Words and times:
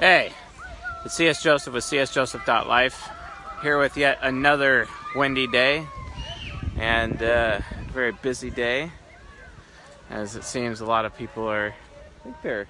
Hey, 0.00 0.32
it's 1.04 1.16
CS 1.16 1.42
Joseph 1.42 1.74
with 1.74 1.84
csjoseph.life 1.84 3.10
here 3.60 3.78
with 3.78 3.98
yet 3.98 4.18
another 4.22 4.88
windy 5.14 5.46
day 5.46 5.86
and 6.78 7.22
uh, 7.22 7.60
very 7.92 8.12
busy 8.12 8.48
day 8.48 8.92
as 10.08 10.36
it 10.36 10.44
seems 10.44 10.80
a 10.80 10.86
lot 10.86 11.04
of 11.04 11.14
people 11.18 11.46
are, 11.46 11.74
I 11.74 12.22
think 12.22 12.36
they're 12.40 12.66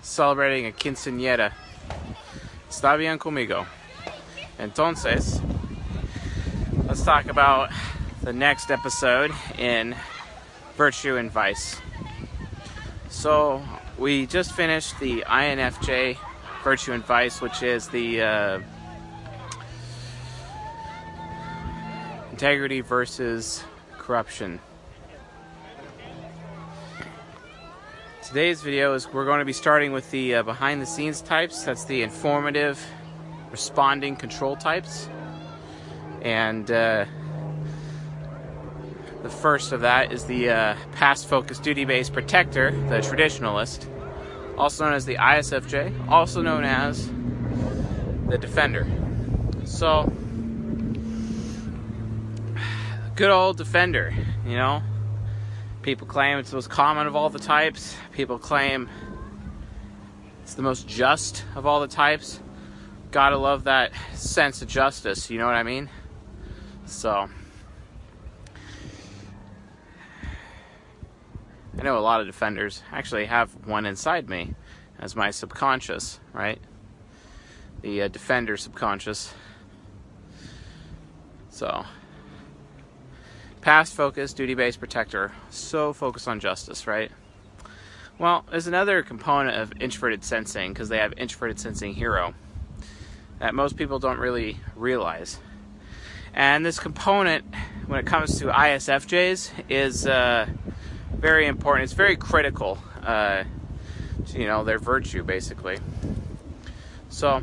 celebrating 0.00 0.66
a 0.66 0.70
quinceañera. 0.70 1.52
Está 2.70 2.96
bien 2.96 3.18
conmigo. 3.18 3.66
Entonces, 4.58 5.42
let's 6.86 7.02
talk 7.02 7.26
about 7.26 7.68
the 8.22 8.32
next 8.32 8.70
episode 8.70 9.30
in 9.58 9.94
Virtue 10.78 11.18
and 11.18 11.30
Vice. 11.30 11.76
So, 13.10 13.62
we 13.98 14.26
just 14.26 14.52
finished 14.52 14.98
the 14.98 15.24
INFJ 15.26 16.16
Virtue 16.62 16.92
and 16.92 17.04
Vice, 17.04 17.40
which 17.40 17.62
is 17.62 17.88
the 17.88 18.22
uh, 18.22 18.60
integrity 22.32 22.80
versus 22.80 23.62
corruption. 23.98 24.58
Today's 28.22 28.62
video 28.62 28.94
is 28.94 29.12
we're 29.12 29.26
going 29.26 29.38
to 29.38 29.44
be 29.44 29.52
starting 29.52 29.92
with 29.92 30.10
the 30.10 30.36
uh, 30.36 30.42
behind 30.42 30.82
the 30.82 30.86
scenes 30.86 31.20
types. 31.20 31.62
That's 31.62 31.84
the 31.84 32.02
informative, 32.02 32.84
responding 33.50 34.16
control 34.16 34.56
types. 34.56 35.08
And 36.22 36.70
uh, 36.70 37.04
the 39.24 39.30
first 39.30 39.72
of 39.72 39.80
that 39.80 40.12
is 40.12 40.26
the 40.26 40.50
uh, 40.50 40.76
past 40.92 41.26
focus 41.26 41.58
duty 41.58 41.86
based 41.86 42.12
protector, 42.12 42.72
the 42.90 42.98
traditionalist, 42.98 43.88
also 44.58 44.84
known 44.84 44.92
as 44.92 45.06
the 45.06 45.14
ISFJ, 45.14 46.10
also 46.10 46.42
known 46.42 46.62
as 46.62 47.10
the 48.28 48.36
defender. 48.36 48.86
So, 49.64 50.12
good 53.16 53.30
old 53.30 53.56
defender, 53.56 54.14
you 54.46 54.56
know. 54.56 54.82
People 55.80 56.06
claim 56.06 56.36
it's 56.36 56.50
the 56.50 56.56
most 56.56 56.68
common 56.68 57.06
of 57.06 57.16
all 57.16 57.30
the 57.30 57.38
types. 57.38 57.96
People 58.12 58.38
claim 58.38 58.90
it's 60.42 60.52
the 60.52 60.62
most 60.62 60.86
just 60.86 61.46
of 61.56 61.64
all 61.64 61.80
the 61.80 61.88
types. 61.88 62.40
Gotta 63.10 63.38
love 63.38 63.64
that 63.64 63.92
sense 64.12 64.60
of 64.60 64.68
justice, 64.68 65.30
you 65.30 65.38
know 65.38 65.46
what 65.46 65.54
I 65.54 65.62
mean? 65.62 65.88
So. 66.84 67.30
I 71.78 71.82
know 71.82 71.98
a 71.98 72.00
lot 72.00 72.20
of 72.20 72.26
defenders 72.26 72.82
actually 72.92 73.26
have 73.26 73.50
one 73.66 73.84
inside 73.84 74.28
me 74.28 74.54
as 74.98 75.16
my 75.16 75.30
subconscious, 75.30 76.20
right? 76.32 76.60
The 77.82 78.02
uh, 78.02 78.08
defender 78.08 78.56
subconscious. 78.56 79.34
So, 81.50 81.84
past 83.60 83.94
focus, 83.94 84.32
duty 84.32 84.54
based 84.54 84.78
protector, 84.78 85.32
so 85.50 85.92
focused 85.92 86.28
on 86.28 86.38
justice, 86.38 86.86
right? 86.86 87.10
Well, 88.18 88.44
there's 88.50 88.68
another 88.68 89.02
component 89.02 89.56
of 89.56 89.72
introverted 89.80 90.22
sensing 90.22 90.72
because 90.72 90.88
they 90.88 90.98
have 90.98 91.12
introverted 91.16 91.58
sensing 91.58 91.94
hero 91.94 92.34
that 93.40 93.54
most 93.54 93.76
people 93.76 93.98
don't 93.98 94.20
really 94.20 94.60
realize. 94.76 95.38
And 96.32 96.64
this 96.64 96.78
component, 96.78 97.44
when 97.88 97.98
it 97.98 98.06
comes 98.06 98.38
to 98.38 98.46
ISFJs, 98.46 99.50
is. 99.68 100.06
Uh, 100.06 100.46
very 101.16 101.46
important. 101.46 101.84
It's 101.84 101.92
very 101.92 102.16
critical 102.16 102.78
uh, 103.02 103.44
to, 104.26 104.38
you 104.38 104.46
know, 104.46 104.64
their 104.64 104.78
virtue, 104.78 105.22
basically. 105.22 105.78
So, 107.08 107.40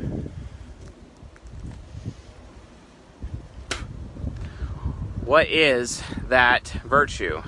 what 5.24 5.48
is 5.48 6.02
that 6.28 6.68
virtue? 6.84 7.42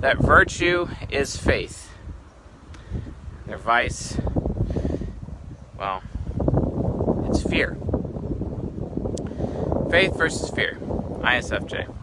That 0.00 0.18
virtue 0.18 0.88
is 1.10 1.36
faith. 1.36 1.92
Their 3.46 3.58
vice, 3.58 4.18
well, 5.78 6.02
it's 7.28 7.42
fear. 7.42 7.76
Faith 9.90 10.16
versus 10.16 10.50
fear. 10.50 10.78
ISFJ. 11.22 12.01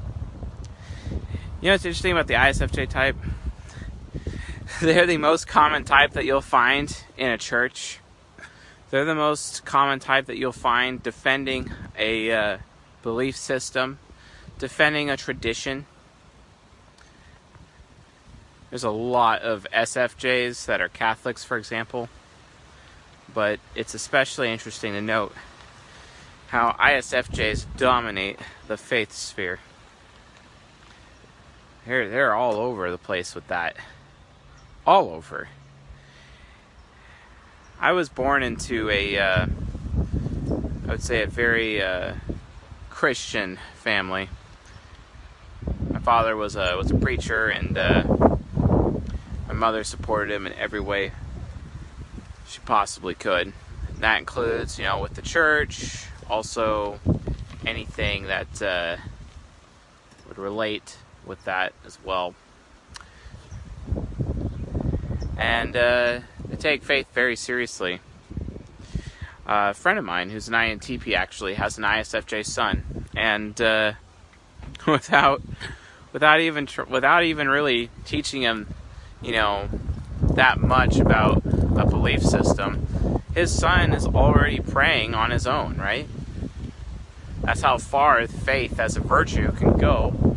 You 1.62 1.68
know 1.68 1.74
what's 1.74 1.84
interesting 1.84 2.14
about 2.14 2.28
the 2.28 2.36
ISFJ 2.36 2.88
type? 2.88 3.18
They're 4.81 5.06
the 5.06 5.18
most 5.18 5.46
common 5.46 5.84
type 5.84 6.14
that 6.14 6.24
you'll 6.24 6.40
find 6.40 7.03
in 7.18 7.31
a 7.31 7.38
church. 7.38 8.00
They're 8.90 9.03
the 9.03 9.14
most 9.14 9.66
common 9.66 10.00
type 10.00 10.28
that 10.28 10.38
you'll 10.38 10.53
find 10.53 11.03
defending 11.03 11.69
a 11.98 12.31
uh, 12.31 12.58
belief 13.03 13.36
system, 13.36 14.00
defending 14.58 15.09
a 15.09 15.18
tradition. 15.18 15.86
There's 18.69 18.86
a 18.86 18.90
lot 18.90 19.42
of 19.42 19.68
SFJs 19.74 20.66
that 20.66 20.80
are 20.80 20.88
Catholics, 20.88 21.44
for 21.44 21.58
example, 21.58 22.08
but 23.34 23.59
it's 23.75 23.94
especially 23.94 24.50
interesting 24.50 24.94
to 24.94 25.02
note 25.02 25.34
how 26.48 26.78
ISFJs 26.80 27.66
dominate 27.75 28.40
the 28.69 28.78
faith 28.78 29.12
sphere. 29.12 29.59
They're 31.90 32.08
they're 32.08 32.36
all 32.36 32.58
over 32.58 32.92
the 32.92 33.00
place 33.00 33.34
with 33.34 33.48
that. 33.48 33.76
All 34.86 35.10
over. 35.10 35.50
I 37.80 37.94
was 37.94 38.10
born 38.10 38.44
into 38.44 38.92
a, 38.92 39.18
uh, 39.18 39.48
I 40.88 40.92
would 40.92 41.02
say, 41.02 41.24
a 41.24 41.26
very 41.26 41.82
uh, 41.82 42.14
Christian 42.92 43.58
family. 43.74 44.30
My 45.90 45.98
father 45.98 46.36
was 46.36 46.56
a 46.56 46.78
was 46.78 46.92
a 46.92 46.96
preacher, 46.96 47.48
and 47.48 47.76
uh, 47.76 48.04
my 49.48 49.56
mother 49.56 49.84
supported 49.84 50.32
him 50.32 50.46
in 50.46 50.54
every 50.54 50.80
way 50.80 51.12
she 52.48 52.60
possibly 52.60 53.16
could. 53.16 53.52
And 53.88 53.98
that 53.98 54.20
includes, 54.20 54.78
you 54.78 54.86
know, 54.86 55.02
with 55.02 55.16
the 55.16 55.24
church, 55.24 56.06
also 56.30 57.00
anything 57.66 58.26
that 58.26 58.62
uh, 58.62 58.98
would 60.28 60.38
relate 60.38 60.96
with 61.30 61.46
that 61.46 61.72
as 61.86 61.98
well. 62.04 62.34
And 65.38 65.78
uh, 65.78 66.20
I 66.52 66.56
take 66.56 66.84
faith 66.84 67.08
very 67.14 67.38
seriously. 67.38 68.02
Uh, 69.48 69.70
a 69.70 69.74
friend 69.74 69.98
of 69.98 70.04
mine 70.04 70.30
who's 70.30 70.50
an 70.50 70.54
INTP 70.56 71.16
actually 71.16 71.54
has 71.54 71.78
an 71.78 71.86
ISFJ 71.86 72.46
son, 72.46 73.06
and 73.16 73.60
uh, 73.62 73.94
without 74.88 75.42
without 76.12 76.42
even 76.42 76.66
tr- 76.66 76.84
without 76.84 77.24
even 77.24 77.48
really 77.48 77.90
teaching 78.04 78.42
him, 78.42 78.68
you 79.22 79.32
know, 79.32 79.70
that 80.34 80.60
much 80.60 80.98
about 80.98 81.42
a 81.46 81.86
belief 81.86 82.22
system, 82.22 83.22
his 83.34 83.58
son 83.58 83.94
is 83.94 84.06
already 84.06 84.60
praying 84.60 85.16
on 85.16 85.32
his 85.32 85.48
own, 85.48 85.78
right? 85.78 86.08
That's 87.42 87.62
how 87.62 87.78
far 87.78 88.28
faith 88.28 88.80
as 88.80 88.98
a 88.98 89.00
virtue 89.00 89.52
can 89.54 89.78
go 89.78 90.29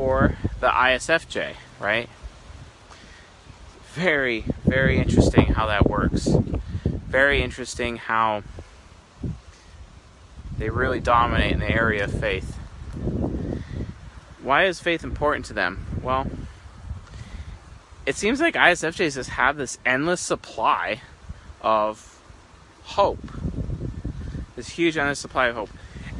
for 0.00 0.34
the 0.60 0.68
ISFJ, 0.68 1.56
right? 1.78 2.08
Very, 3.92 4.46
very 4.64 4.98
interesting 4.98 5.48
how 5.48 5.66
that 5.66 5.90
works. 5.90 6.26
Very 6.86 7.42
interesting 7.42 7.98
how 7.98 8.42
they 10.56 10.70
really 10.70 11.00
dominate 11.00 11.52
in 11.52 11.60
the 11.60 11.70
area 11.70 12.04
of 12.04 12.18
faith. 12.18 12.56
Why 14.42 14.64
is 14.64 14.80
faith 14.80 15.04
important 15.04 15.44
to 15.46 15.52
them? 15.52 15.84
Well, 16.02 16.26
it 18.06 18.16
seems 18.16 18.40
like 18.40 18.54
ISFJs 18.54 19.16
just 19.16 19.30
have 19.30 19.58
this 19.58 19.76
endless 19.84 20.22
supply 20.22 21.02
of 21.60 22.22
hope. 22.84 23.30
This 24.56 24.70
huge 24.70 24.96
endless 24.96 25.18
supply 25.18 25.48
of 25.48 25.56
hope. 25.56 25.70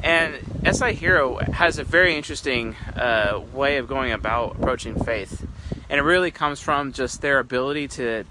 And 0.03 0.39
SI 0.69 0.93
Hero 0.93 1.37
has 1.37 1.77
a 1.77 1.83
very 1.83 2.15
interesting 2.15 2.75
uh, 2.95 3.41
way 3.53 3.77
of 3.77 3.87
going 3.87 4.11
about 4.11 4.55
approaching 4.55 5.01
faith. 5.03 5.45
And 5.89 5.99
it 5.99 6.03
really 6.03 6.31
comes 6.31 6.59
from 6.59 6.91
just 6.91 7.21
their 7.21 7.39
ability 7.39 7.87
to 7.89 8.23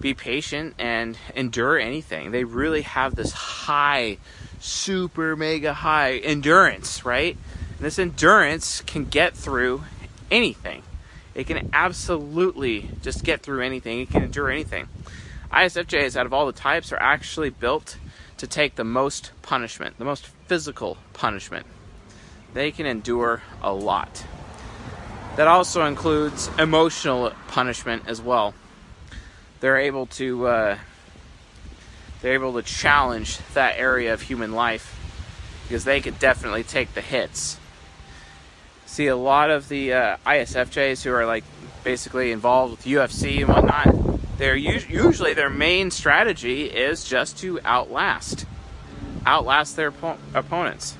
be 0.00 0.12
patient 0.12 0.74
and 0.78 1.16
endure 1.34 1.78
anything. 1.78 2.30
They 2.30 2.44
really 2.44 2.82
have 2.82 3.14
this 3.14 3.32
high, 3.32 4.18
super 4.60 5.34
mega 5.36 5.72
high 5.72 6.16
endurance, 6.16 7.04
right? 7.04 7.36
And 7.76 7.80
this 7.80 7.98
endurance 7.98 8.82
can 8.82 9.04
get 9.04 9.34
through 9.34 9.84
anything. 10.30 10.82
It 11.34 11.46
can 11.46 11.70
absolutely 11.72 12.90
just 13.02 13.24
get 13.24 13.42
through 13.42 13.62
anything. 13.62 14.00
It 14.00 14.10
can 14.10 14.24
endure 14.24 14.50
anything. 14.50 14.88
ISFJs, 15.50 16.16
out 16.16 16.26
of 16.26 16.32
all 16.32 16.46
the 16.46 16.52
types, 16.52 16.92
are 16.92 17.00
actually 17.00 17.50
built 17.50 17.96
to 18.36 18.46
take 18.46 18.74
the 18.74 18.84
most 18.84 19.30
punishment, 19.42 19.98
the 19.98 20.04
most 20.04 20.28
physical 20.46 20.98
punishment. 21.12 21.66
They 22.52 22.70
can 22.70 22.86
endure 22.86 23.42
a 23.62 23.72
lot. 23.72 24.24
That 25.36 25.48
also 25.48 25.84
includes 25.84 26.48
emotional 26.58 27.32
punishment 27.48 28.04
as 28.06 28.22
well. 28.22 28.54
They're 29.60 29.78
able 29.78 30.06
to 30.06 30.46
uh, 30.46 30.78
they're 32.22 32.34
able 32.34 32.54
to 32.54 32.62
challenge 32.62 33.38
that 33.54 33.76
area 33.78 34.14
of 34.14 34.22
human 34.22 34.52
life 34.52 34.98
because 35.64 35.84
they 35.84 36.00
could 36.00 36.18
definitely 36.18 36.62
take 36.62 36.94
the 36.94 37.00
hits. 37.00 37.58
See 38.86 39.08
a 39.08 39.16
lot 39.16 39.50
of 39.50 39.68
the 39.68 39.92
uh, 39.92 40.16
ISFJs 40.24 41.02
who 41.02 41.12
are 41.12 41.26
like 41.26 41.44
basically 41.82 42.30
involved 42.30 42.70
with 42.70 42.84
UFC 42.84 43.40
and 43.40 43.48
whatnot. 43.48 44.38
They're 44.38 44.56
usually 44.56 45.34
their 45.34 45.50
main 45.50 45.90
strategy 45.90 46.64
is 46.64 47.04
just 47.04 47.38
to 47.38 47.60
outlast, 47.64 48.46
outlast 49.26 49.76
their 49.76 49.92
opponents. 50.34 50.96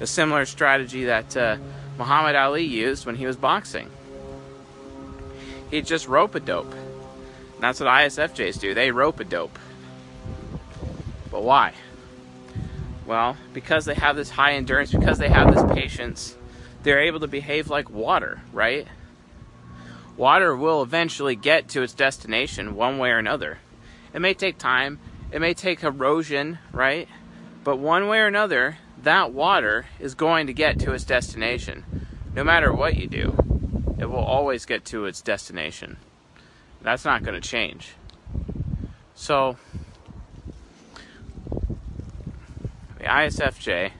A 0.00 0.06
similar 0.06 0.44
strategy 0.44 1.04
that 1.04 1.36
uh, 1.36 1.56
Muhammad 1.98 2.34
Ali 2.34 2.64
used 2.64 3.06
when 3.06 3.16
he 3.16 3.26
was 3.26 3.36
boxing. 3.36 3.90
He'd 5.70 5.86
just 5.86 6.08
rope 6.08 6.34
a 6.34 6.40
dope. 6.40 6.74
That's 7.60 7.80
what 7.80 7.88
ISFJs 7.88 8.60
do. 8.60 8.74
They 8.74 8.90
rope 8.90 9.20
a 9.20 9.24
dope. 9.24 9.58
But 11.30 11.44
why? 11.44 11.74
Well, 13.06 13.36
because 13.52 13.84
they 13.84 13.94
have 13.94 14.16
this 14.16 14.30
high 14.30 14.54
endurance, 14.54 14.92
because 14.92 15.18
they 15.18 15.28
have 15.28 15.54
this 15.54 15.62
patience, 15.72 16.36
they're 16.82 17.00
able 17.00 17.20
to 17.20 17.28
behave 17.28 17.68
like 17.68 17.88
water, 17.90 18.42
right? 18.52 18.86
Water 20.16 20.54
will 20.56 20.82
eventually 20.82 21.36
get 21.36 21.68
to 21.70 21.82
its 21.82 21.94
destination 21.94 22.76
one 22.76 22.98
way 22.98 23.10
or 23.10 23.18
another. 23.18 23.58
It 24.12 24.20
may 24.20 24.34
take 24.34 24.58
time, 24.58 24.98
it 25.30 25.40
may 25.40 25.54
take 25.54 25.82
erosion, 25.82 26.58
right? 26.70 27.08
But 27.64 27.78
one 27.78 28.08
way 28.08 28.18
or 28.18 28.26
another, 28.26 28.78
that 29.02 29.32
water 29.32 29.86
is 30.00 30.14
going 30.14 30.46
to 30.48 30.52
get 30.52 30.80
to 30.80 30.92
its 30.92 31.04
destination. 31.04 31.84
No 32.34 32.42
matter 32.42 32.72
what 32.72 32.96
you 32.96 33.06
do, 33.06 33.36
it 33.98 34.06
will 34.06 34.16
always 34.16 34.66
get 34.66 34.84
to 34.86 35.04
its 35.04 35.20
destination. 35.20 35.96
That's 36.82 37.04
not 37.04 37.22
going 37.22 37.40
to 37.40 37.48
change. 37.48 37.92
So, 39.14 39.56
the 42.98 43.04
ISFJ, 43.04 43.92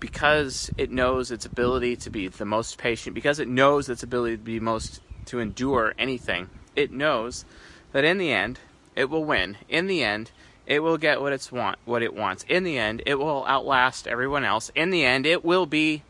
because 0.00 0.70
it 0.76 0.90
knows 0.90 1.30
its 1.30 1.46
ability 1.46 1.96
to 1.96 2.10
be 2.10 2.26
the 2.26 2.44
most 2.44 2.78
patient, 2.78 3.14
because 3.14 3.38
it 3.38 3.48
knows 3.48 3.88
its 3.88 4.02
ability 4.02 4.38
to 4.38 4.42
be 4.42 4.58
most 4.58 5.00
to 5.26 5.38
endure 5.38 5.94
anything, 5.98 6.48
it 6.74 6.90
knows 6.90 7.44
that 7.92 8.04
in 8.04 8.18
the 8.18 8.32
end 8.32 8.58
it 8.96 9.10
will 9.10 9.24
win. 9.24 9.56
In 9.68 9.86
the 9.86 10.02
end, 10.02 10.32
it 10.66 10.80
will 10.80 10.98
get 10.98 11.20
what 11.20 11.32
it's 11.32 11.52
want 11.52 11.78
what 11.84 12.02
it 12.02 12.14
wants. 12.14 12.44
In 12.48 12.64
the 12.64 12.78
end, 12.78 13.02
it 13.06 13.16
will 13.16 13.44
outlast 13.46 14.06
everyone 14.08 14.44
else. 14.44 14.70
In 14.74 14.90
the 14.90 15.04
end, 15.04 15.26
it 15.26 15.44
will 15.44 15.66
be 15.66 16.02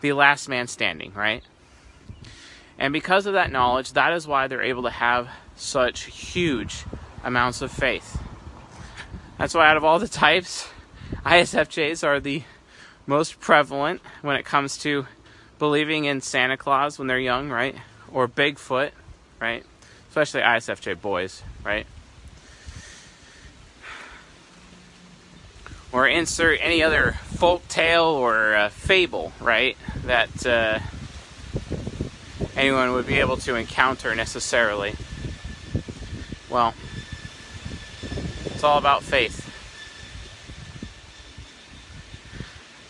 the 0.00 0.12
last 0.12 0.48
man 0.48 0.66
standing, 0.66 1.12
right? 1.14 1.42
And 2.78 2.92
because 2.92 3.26
of 3.26 3.34
that 3.34 3.50
knowledge, 3.50 3.92
that 3.92 4.12
is 4.12 4.26
why 4.26 4.46
they're 4.46 4.62
able 4.62 4.82
to 4.82 4.90
have 4.90 5.28
such 5.56 6.04
huge 6.04 6.84
amounts 7.22 7.62
of 7.62 7.70
faith. 7.70 8.20
That's 9.38 9.54
why 9.54 9.68
out 9.68 9.76
of 9.76 9.84
all 9.84 9.98
the 9.98 10.08
types, 10.08 10.68
ISFJs 11.24 12.04
are 12.04 12.20
the 12.20 12.42
most 13.06 13.40
prevalent 13.40 14.00
when 14.22 14.36
it 14.36 14.44
comes 14.44 14.76
to 14.78 15.06
believing 15.58 16.04
in 16.04 16.20
Santa 16.20 16.56
Claus 16.56 16.98
when 16.98 17.08
they're 17.08 17.18
young, 17.18 17.48
right? 17.48 17.76
Or 18.12 18.28
Bigfoot, 18.28 18.90
right? 19.40 19.64
Especially 20.08 20.40
ISFJ 20.40 21.00
boys, 21.00 21.42
right? 21.64 21.86
Or 25.94 26.08
insert 26.08 26.58
any 26.60 26.82
other 26.82 27.12
folk 27.22 27.68
tale 27.68 28.02
or 28.02 28.56
uh, 28.56 28.68
fable, 28.68 29.32
right? 29.40 29.76
That 30.04 30.44
uh, 30.44 30.80
anyone 32.56 32.92
would 32.92 33.06
be 33.06 33.20
able 33.20 33.36
to 33.38 33.54
encounter 33.54 34.12
necessarily. 34.16 34.96
Well, 36.50 36.74
it's 38.46 38.64
all 38.64 38.76
about 38.76 39.04
faith. 39.04 39.40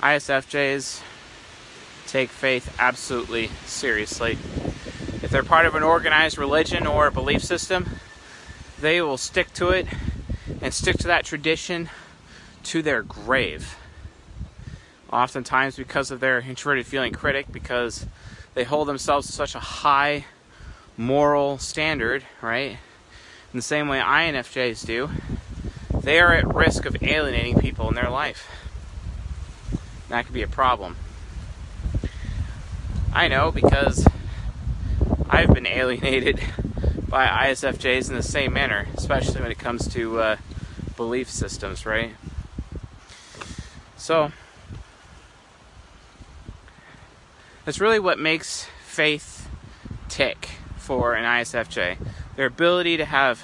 ISFJs 0.00 1.02
take 2.06 2.30
faith 2.30 2.74
absolutely 2.78 3.48
seriously. 3.66 4.38
If 5.22 5.28
they're 5.30 5.42
part 5.42 5.66
of 5.66 5.74
an 5.74 5.82
organized 5.82 6.38
religion 6.38 6.86
or 6.86 7.06
a 7.06 7.10
belief 7.10 7.42
system, 7.42 8.00
they 8.80 9.02
will 9.02 9.16
stick 9.18 9.52
to 9.54 9.70
it 9.70 9.88
and 10.62 10.72
stick 10.72 10.96
to 10.98 11.06
that 11.06 11.24
tradition 11.24 11.90
to 12.64 12.82
their 12.82 13.02
grave. 13.02 13.76
Oftentimes, 15.12 15.76
because 15.76 16.10
of 16.10 16.20
their 16.20 16.40
introverted 16.40 16.86
feeling 16.86 17.12
critic, 17.12 17.46
because 17.52 18.06
they 18.54 18.64
hold 18.64 18.88
themselves 18.88 19.26
to 19.26 19.32
such 19.32 19.54
a 19.54 19.60
high 19.60 20.24
moral 20.96 21.58
standard, 21.58 22.24
right? 22.40 22.78
In 23.52 23.58
the 23.58 23.62
same 23.62 23.88
way 23.88 24.00
INFJs 24.00 24.86
do, 24.86 25.10
they 26.02 26.20
are 26.20 26.34
at 26.34 26.52
risk 26.52 26.84
of 26.84 27.02
alienating 27.02 27.58
people 27.60 27.88
in 27.88 27.94
their 27.94 28.10
life. 28.10 28.50
That 30.08 30.24
could 30.24 30.34
be 30.34 30.42
a 30.42 30.48
problem. 30.48 30.96
I 33.12 33.28
know 33.28 33.52
because 33.52 34.06
I've 35.30 35.54
been 35.54 35.66
alienated 35.66 36.40
by 37.08 37.26
ISFJs 37.26 38.10
in 38.10 38.16
the 38.16 38.22
same 38.22 38.52
manner, 38.52 38.88
especially 38.96 39.40
when 39.40 39.52
it 39.52 39.58
comes 39.58 39.86
to 39.94 40.20
uh, 40.20 40.36
belief 40.96 41.30
systems, 41.30 41.86
right? 41.86 42.12
So, 44.04 44.32
that's 47.64 47.80
really 47.80 47.98
what 47.98 48.18
makes 48.18 48.66
faith 48.84 49.48
tick 50.10 50.50
for 50.76 51.14
an 51.14 51.24
ISFJ. 51.24 51.96
Their 52.36 52.44
ability 52.44 52.98
to 52.98 53.06
have 53.06 53.42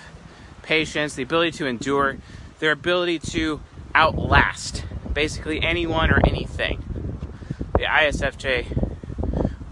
patience, 0.61 1.15
the 1.15 1.23
ability 1.23 1.53
to 1.53 1.67
endure, 1.67 2.19
their 2.59 2.73
ability 2.73 3.21
to 3.31 3.62
outlast 3.95 4.85
basically 5.15 5.62
anyone 5.62 6.11
or 6.11 6.21
anything. 6.27 6.85
The 7.79 7.85
ISFJ 7.85 8.67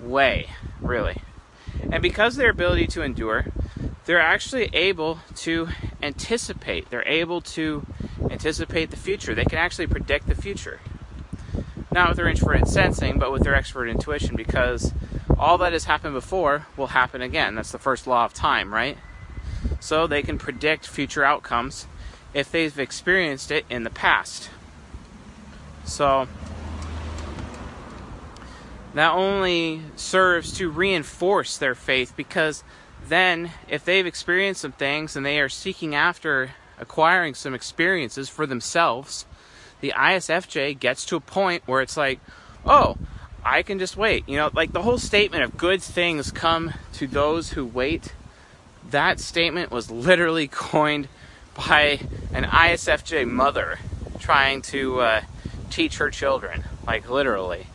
way, 0.01 0.49
really. 0.81 1.21
And 1.93 2.01
because 2.01 2.37
their 2.37 2.49
ability 2.49 2.87
to 2.87 3.03
endure, 3.03 3.45
they're 4.07 4.23
actually 4.23 4.71
able 4.73 5.19
to 5.35 5.69
anticipate. 6.03 6.89
They're 6.89 7.07
able 7.07 7.43
to 7.43 7.85
anticipate 8.31 8.91
the 8.91 8.97
future. 8.97 9.35
They 9.35 9.45
can 9.45 9.59
actually 9.59 9.87
predict 9.87 10.29
the 10.29 10.35
future. 10.35 10.81
Not 11.91 12.09
with 12.09 12.17
their 12.17 12.29
introverted 12.29 12.69
sensing, 12.69 13.19
but 13.19 13.33
with 13.33 13.43
their 13.43 13.55
extrovert 13.55 13.91
intuition, 13.91 14.37
because 14.37 14.93
all 15.39 15.59
that 15.59 15.73
has 15.73 15.85
happened 15.85 16.15
before 16.15 16.67
will 16.77 16.89
happen 16.89 17.23
again. 17.23 17.55
That's 17.55 17.73
the 17.73 17.79
first 17.79 18.07
law 18.07 18.25
of 18.25 18.35
time, 18.35 18.75
right? 18.75 18.99
So 19.81 20.07
they 20.07 20.23
can 20.23 20.39
predict 20.39 20.87
future 20.87 21.25
outcomes 21.25 21.87
if 22.35 22.51
they've 22.51 22.79
experienced 22.79 23.51
it 23.51 23.65
in 23.71 23.85
the 23.85 23.91
past. 23.91 24.51
So 25.85 26.29
that 28.95 29.13
only 29.13 29.83
serves 29.97 30.53
to 30.59 30.69
reinforce 30.69 31.57
their 31.57 31.75
faith 31.75 32.13
because 32.17 32.65
then 33.07 33.53
if 33.69 33.85
they've 33.85 34.07
experienced 34.07 34.61
some 34.61 34.73
things 34.73 35.17
and 35.17 35.25
they 35.25 35.41
are 35.41 35.49
seeking 35.49 35.95
after 35.95 36.51
acquiring 36.81 37.35
some 37.35 37.55
experiences 37.55 38.29
for 38.29 38.47
themselves, 38.47 39.27
the 39.81 39.93
ISFJ 39.97 40.79
gets 40.79 41.05
to 41.07 41.17
a 41.17 41.21
point 41.21 41.63
where 41.67 41.81
it's 41.81 41.97
like, 41.97 42.21
oh, 42.65 42.97
I 43.45 43.63
can 43.63 43.79
just 43.79 43.97
wait. 43.97 44.29
You 44.29 44.37
know, 44.37 44.51
like 44.53 44.73
the 44.73 44.83
whole 44.83 44.99
statement 44.99 45.45
of 45.45 45.57
good 45.57 45.83
things 45.83 46.31
come 46.31 46.75
to 46.95 47.07
those 47.07 47.51
who 47.51 47.65
wait, 47.65 48.13
that 48.91 49.21
statement 49.21 49.71
was 49.71 49.91
literally 49.91 50.49
coined 50.53 51.09
by 51.55 52.01
an 52.33 52.45
ISFJ 52.45 53.29
mother 53.29 53.79
trying 54.19 54.63
to 54.63 55.01
uh, 55.01 55.21
teach 55.71 55.99
her 55.99 56.11
children, 56.11 56.65
like 56.87 57.09
literally. 57.09 57.67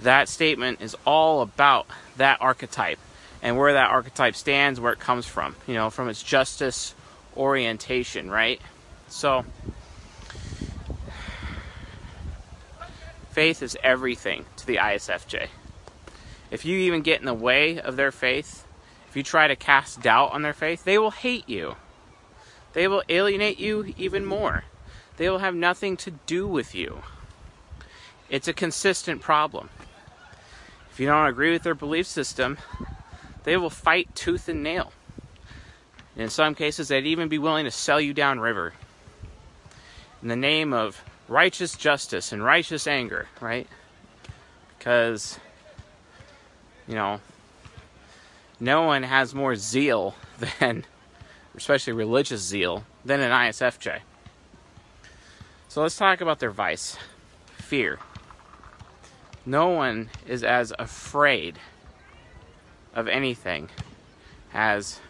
That 0.00 0.28
statement 0.28 0.80
is 0.80 0.96
all 1.04 1.42
about 1.42 1.86
that 2.16 2.40
archetype 2.40 2.98
and 3.42 3.56
where 3.56 3.72
that 3.72 3.90
archetype 3.90 4.34
stands, 4.34 4.80
where 4.80 4.92
it 4.92 4.98
comes 4.98 5.26
from, 5.26 5.56
you 5.66 5.74
know, 5.74 5.90
from 5.90 6.08
its 6.08 6.22
justice 6.22 6.94
orientation, 7.38 8.30
right? 8.30 8.60
So, 9.08 9.44
faith 13.30 13.62
is 13.62 13.76
everything 13.82 14.44
to 14.56 14.66
the 14.66 14.76
ISFJ. 14.76 15.48
If 16.50 16.64
you 16.64 16.78
even 16.78 17.02
get 17.02 17.20
in 17.20 17.26
the 17.26 17.34
way 17.34 17.80
of 17.80 17.96
their 17.96 18.12
faith, 18.12 18.66
if 19.08 19.16
you 19.16 19.22
try 19.22 19.48
to 19.48 19.56
cast 19.56 20.02
doubt 20.02 20.32
on 20.32 20.42
their 20.42 20.52
faith, 20.52 20.84
they 20.84 20.98
will 20.98 21.12
hate 21.12 21.48
you. 21.48 21.76
They 22.72 22.88
will 22.88 23.02
alienate 23.08 23.58
you 23.58 23.94
even 23.96 24.24
more 24.24 24.64
they 25.18 25.28
will 25.28 25.38
have 25.38 25.54
nothing 25.54 25.96
to 25.98 26.12
do 26.12 26.46
with 26.46 26.74
you. 26.74 27.02
It's 28.30 28.48
a 28.48 28.52
consistent 28.52 29.20
problem. 29.20 29.68
If 30.90 31.00
you 31.00 31.06
don't 31.06 31.26
agree 31.26 31.52
with 31.52 31.64
their 31.64 31.74
belief 31.74 32.06
system, 32.06 32.56
they 33.42 33.56
will 33.56 33.70
fight 33.70 34.14
tooth 34.14 34.48
and 34.48 34.62
nail. 34.62 34.92
In 36.18 36.28
some 36.28 36.56
cases, 36.56 36.88
they'd 36.88 37.06
even 37.06 37.28
be 37.28 37.38
willing 37.38 37.64
to 37.64 37.70
sell 37.70 38.00
you 38.00 38.12
downriver 38.12 38.74
in 40.20 40.28
the 40.28 40.36
name 40.36 40.72
of 40.72 41.02
righteous 41.28 41.76
justice 41.76 42.32
and 42.32 42.44
righteous 42.44 42.88
anger, 42.88 43.28
right? 43.40 43.68
Because, 44.76 45.38
you 46.88 46.96
know, 46.96 47.20
no 48.58 48.82
one 48.82 49.04
has 49.04 49.32
more 49.32 49.54
zeal 49.54 50.16
than 50.60 50.84
especially 51.56 51.92
religious 51.92 52.40
zeal, 52.40 52.84
than 53.04 53.20
an 53.20 53.30
ISFJ. 53.30 54.00
So 55.68 55.82
let's 55.82 55.96
talk 55.96 56.20
about 56.20 56.40
their 56.40 56.50
vice 56.50 56.96
fear. 57.56 57.98
No 59.44 59.68
one 59.68 60.10
is 60.26 60.42
as 60.42 60.72
afraid 60.78 61.58
of 62.94 63.08
anything 63.08 63.68
as 64.52 65.00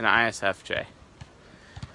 an 0.00 0.06
ISFJ. 0.06 0.86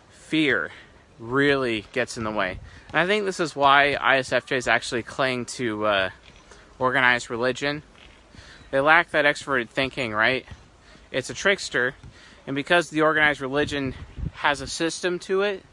Fear 0.10 0.72
really 1.20 1.86
gets 1.92 2.18
in 2.18 2.24
the 2.24 2.32
way. 2.32 2.60
And 2.90 3.00
I 3.00 3.08
think 3.08 3.26
this 3.26 3.40
is 3.40 3.56
why 3.56 3.98
ISFJs 4.00 4.68
actually 4.68 5.04
cling 5.04 5.46
to 5.46 5.86
uh, 5.86 6.10
organized 6.78 7.30
religion. 7.30 7.82
They 8.70 8.80
lack 8.80 9.12
that 9.12 9.26
extroverted 9.26 9.70
thinking, 9.70 10.14
right? 10.14 10.46
It's 11.12 11.30
a 11.30 11.34
trickster. 11.34 11.96
And 12.46 12.56
because 12.56 12.90
the 12.90 13.02
organized 13.02 13.42
religion 13.42 13.96
has 14.34 14.62
a 14.62 14.68
system 14.68 15.18
to 15.20 15.42
it, 15.42 15.64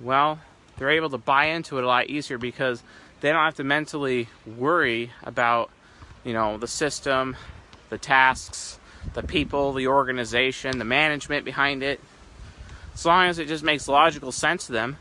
well, 0.00 0.38
they're 0.78 0.90
able 0.90 1.10
to 1.10 1.18
buy 1.18 1.46
into 1.46 1.78
it 1.78 1.84
a 1.84 1.86
lot 1.86 2.06
easier 2.06 2.38
because 2.38 2.82
they 3.20 3.30
don't 3.30 3.44
have 3.44 3.56
to 3.56 3.64
mentally 3.64 4.28
worry 4.46 5.10
about, 5.24 5.70
you 6.22 6.34
know, 6.34 6.58
the 6.58 6.68
system, 6.68 7.36
the 7.88 7.98
tasks, 7.98 8.78
the 9.16 9.22
people, 9.22 9.72
the 9.72 9.88
organization, 9.88 10.78
the 10.78 10.84
management 10.84 11.44
behind 11.44 11.82
it. 11.82 11.98
As 12.94 13.04
long 13.04 13.28
as 13.28 13.38
it 13.38 13.48
just 13.48 13.64
makes 13.64 13.88
logical 13.88 14.30
sense 14.30 14.66
to 14.66 14.72
them, 14.72 14.98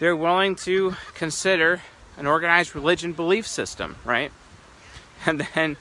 they're 0.00 0.16
willing 0.16 0.56
to 0.56 0.96
consider 1.14 1.80
an 2.18 2.26
organized 2.26 2.74
religion 2.74 3.12
belief 3.12 3.46
system, 3.46 3.96
right? 4.04 4.30
And 5.26 5.44
then 5.52 5.76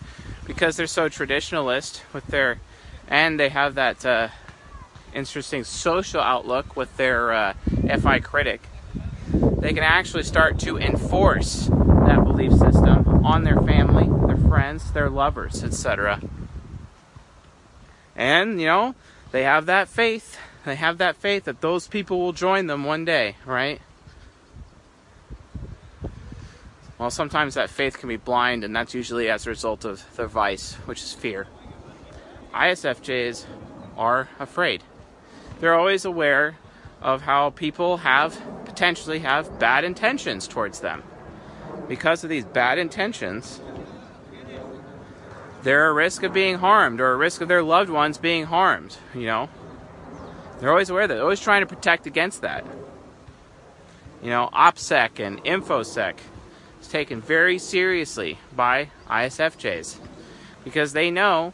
because 0.46 0.78
they're 0.78 0.88
so 0.88 1.10
traditionalist 1.10 2.02
with 2.12 2.26
their, 2.26 2.60
and 3.08 3.40
they 3.40 3.50
have 3.50 3.76
that 3.76 4.04
uh, 4.04 4.30
interesting 5.14 5.64
social 5.64 6.22
outlook 6.22 6.76
with 6.76 6.98
their 6.98 7.32
uh, 7.32 7.54
FI 8.02 8.20
critic, 8.20 8.62
they 9.60 9.74
can 9.74 9.84
actually 9.84 10.24
start 10.24 10.58
to 10.62 10.80
enforce 10.80 11.68
that 11.68 12.24
belief 12.24 12.52
system 12.54 13.24
on 13.24 13.44
their 13.44 13.62
family, 13.62 14.10
their 14.26 14.50
friends, 14.50 14.92
their 14.92 15.10
lovers, 15.10 15.64
etc. 15.64 16.20
And, 18.18 18.60
you 18.60 18.68
know, 18.68 18.96
they 19.32 19.44
have 19.44 19.68
that 19.68 19.88
faith. 19.88 20.38
They 20.66 20.76
have 20.76 20.98
that 20.98 21.16
faith 21.16 21.46
that 21.46 21.62
those 21.62 21.88
people 21.88 22.20
will 22.20 22.34
join 22.34 22.68
them 22.68 22.84
one 22.84 23.06
day, 23.06 23.36
right? 23.46 23.80
Well, 26.98 27.12
sometimes 27.12 27.54
that 27.54 27.70
faith 27.70 28.00
can 28.00 28.10
be 28.10 28.18
blind, 28.18 28.64
and 28.64 28.76
that's 28.76 28.96
usually 28.96 29.30
as 29.30 29.46
a 29.46 29.52
result 29.52 29.86
of 29.86 30.04
their 30.18 30.28
vice, 30.28 30.74
which 30.86 31.04
is 31.04 31.14
fear. 31.14 31.48
ISFJs 32.54 33.46
are 33.96 34.30
afraid. 34.40 34.84
They're 35.60 35.76
always 35.76 36.06
aware 36.06 36.58
of 37.02 37.22
how 37.22 37.52
people 37.52 37.98
have 37.98 38.42
potentially 38.66 39.20
have 39.20 39.60
bad 39.60 39.84
intentions 39.84 40.48
towards 40.48 40.80
them. 40.80 41.04
Because 41.88 42.24
of 42.24 42.32
these 42.32 42.46
bad 42.46 42.80
intentions, 42.80 43.62
they're 45.68 45.90
a 45.90 45.94
risk 45.94 46.24
of 46.24 46.32
being 46.32 46.60
harmed 46.60 47.02
or 47.02 47.12
a 47.12 47.18
risk 47.18 47.42
of 47.42 47.50
their 47.50 47.62
loved 47.62 47.90
ones 47.90 48.18
being 48.18 48.46
harmed, 48.46 48.96
you 49.14 49.26
know. 49.26 49.50
They're 50.62 50.70
always 50.70 50.90
aware 50.90 51.06
that 51.06 51.14
they're 51.14 51.24
always 51.24 51.42
trying 51.42 51.60
to 51.60 51.68
protect 51.68 52.08
against 52.08 52.40
that. 52.40 52.66
You 54.24 54.30
know, 54.30 54.50
OPSEC 54.54 55.20
and 55.20 55.44
InfoSec 55.44 56.20
is 56.80 56.88
taken 56.88 57.20
very 57.20 57.60
seriously 57.60 58.40
by 58.56 58.92
ISFJs 59.10 59.98
because 60.64 60.94
they 60.94 61.12
know, 61.12 61.52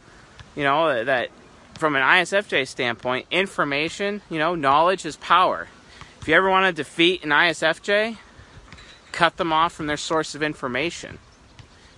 you 0.54 0.62
know, 0.62 1.02
that 1.02 1.30
from 1.76 1.96
an 1.96 2.02
ISFJ 2.02 2.68
standpoint, 2.68 3.26
information, 3.32 4.22
you 4.30 4.38
know, 4.38 4.54
knowledge 4.54 5.04
is 5.04 5.16
power. 5.16 5.66
If 6.20 6.28
you 6.28 6.36
ever 6.36 6.48
want 6.48 6.66
to 6.66 6.82
defeat 6.82 7.24
an 7.24 7.30
ISFJ, 7.30 8.18
cut 9.10 9.38
them 9.38 9.52
off 9.52 9.72
from 9.72 9.88
their 9.88 9.96
source 9.96 10.36
of 10.36 10.42
information. 10.44 11.18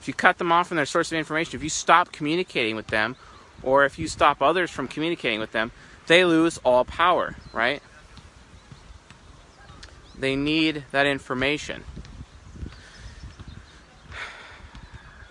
If 0.06 0.08
you 0.08 0.14
cut 0.14 0.38
them 0.38 0.52
off 0.52 0.68
from 0.68 0.76
their 0.76 0.86
source 0.86 1.10
of 1.10 1.18
information, 1.18 1.56
if 1.56 1.64
you 1.64 1.68
stop 1.68 2.12
communicating 2.12 2.76
with 2.76 2.86
them, 2.86 3.16
or 3.60 3.84
if 3.84 3.98
you 3.98 4.06
stop 4.06 4.40
others 4.40 4.70
from 4.70 4.86
communicating 4.86 5.40
with 5.40 5.50
them, 5.50 5.72
they 6.06 6.24
lose 6.24 6.58
all 6.58 6.84
power, 6.84 7.34
right? 7.52 7.82
They 10.16 10.36
need 10.36 10.84
that 10.92 11.06
information. 11.06 11.82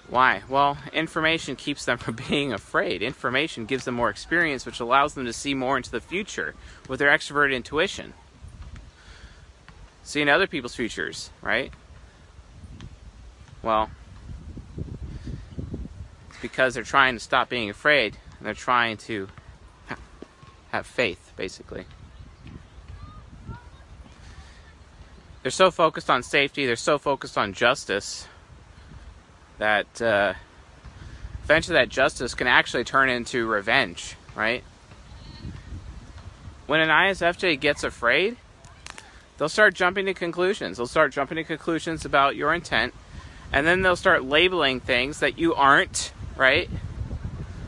Why? 0.10 0.44
Well, 0.50 0.77
information 0.91 1.55
keeps 1.55 1.86
them 1.86 1.98
from 1.98 2.15
being 2.27 2.51
afraid. 2.51 3.01
Information 3.01 3.63
gives 3.65 3.86
them 3.86 3.96
more 3.96 4.10
experience, 4.10 4.65
which 4.65 4.82
allows 4.82 5.13
them 5.13 5.24
to 5.24 5.32
see 5.32 5.53
more 5.53 5.77
into 5.77 5.89
the 5.89 6.01
future 6.01 6.53
with 6.89 7.00
their 7.00 7.17
extroverted 7.17 7.55
intuition. 7.55 8.13
Seeing 10.03 10.27
other 10.27 10.48
people's 10.48 10.75
futures, 10.75 11.29
right? 11.41 11.72
Well, 13.63 13.89
it's 16.36 16.42
because 16.42 16.74
they're 16.74 16.84
trying 16.84 17.15
to 17.15 17.20
stop 17.20 17.48
being 17.48 17.70
afraid 17.70 18.18
and 18.38 18.46
they're 18.46 18.54
trying 18.54 18.98
to 18.98 19.30
have 20.72 20.86
faith, 20.86 21.32
basically. 21.38 21.86
They're 25.42 25.51
so 25.51 25.72
focused 25.72 26.10
on 26.10 26.24
safety, 26.24 26.65
they're 26.65 26.75
so 26.75 26.98
focused 26.98 27.38
on 27.38 27.54
justice 27.54 28.27
that 29.60 30.01
uh, 30.01 30.34
eventually 31.44 31.75
that 31.75 31.89
justice 31.89 32.34
can 32.34 32.48
actually 32.48 32.84
turn 32.84 33.10
into 33.10 33.48
revenge, 33.48 34.15
right? 34.36 34.63
When 36.65 36.82
an 36.82 36.89
ISFJ 36.89 37.60
gets 37.60 37.84
afraid, 37.84 38.38
they'll 39.38 39.48
start 39.48 39.75
jumping 39.75 40.08
to 40.08 40.13
conclusions. 40.13 40.77
They'll 40.77 40.88
start 40.88 41.13
jumping 41.13 41.36
to 41.36 41.44
conclusions 41.44 42.04
about 42.04 42.36
your 42.36 42.54
intent, 42.54 42.94
and 43.54 43.65
then 43.65 43.84
they'll 43.84 43.96
start 43.96 44.25
labeling 44.25 44.80
things 44.80 45.20
that 45.20 45.38
you 45.38 45.54
aren't, 45.54 46.12
right? 46.36 46.70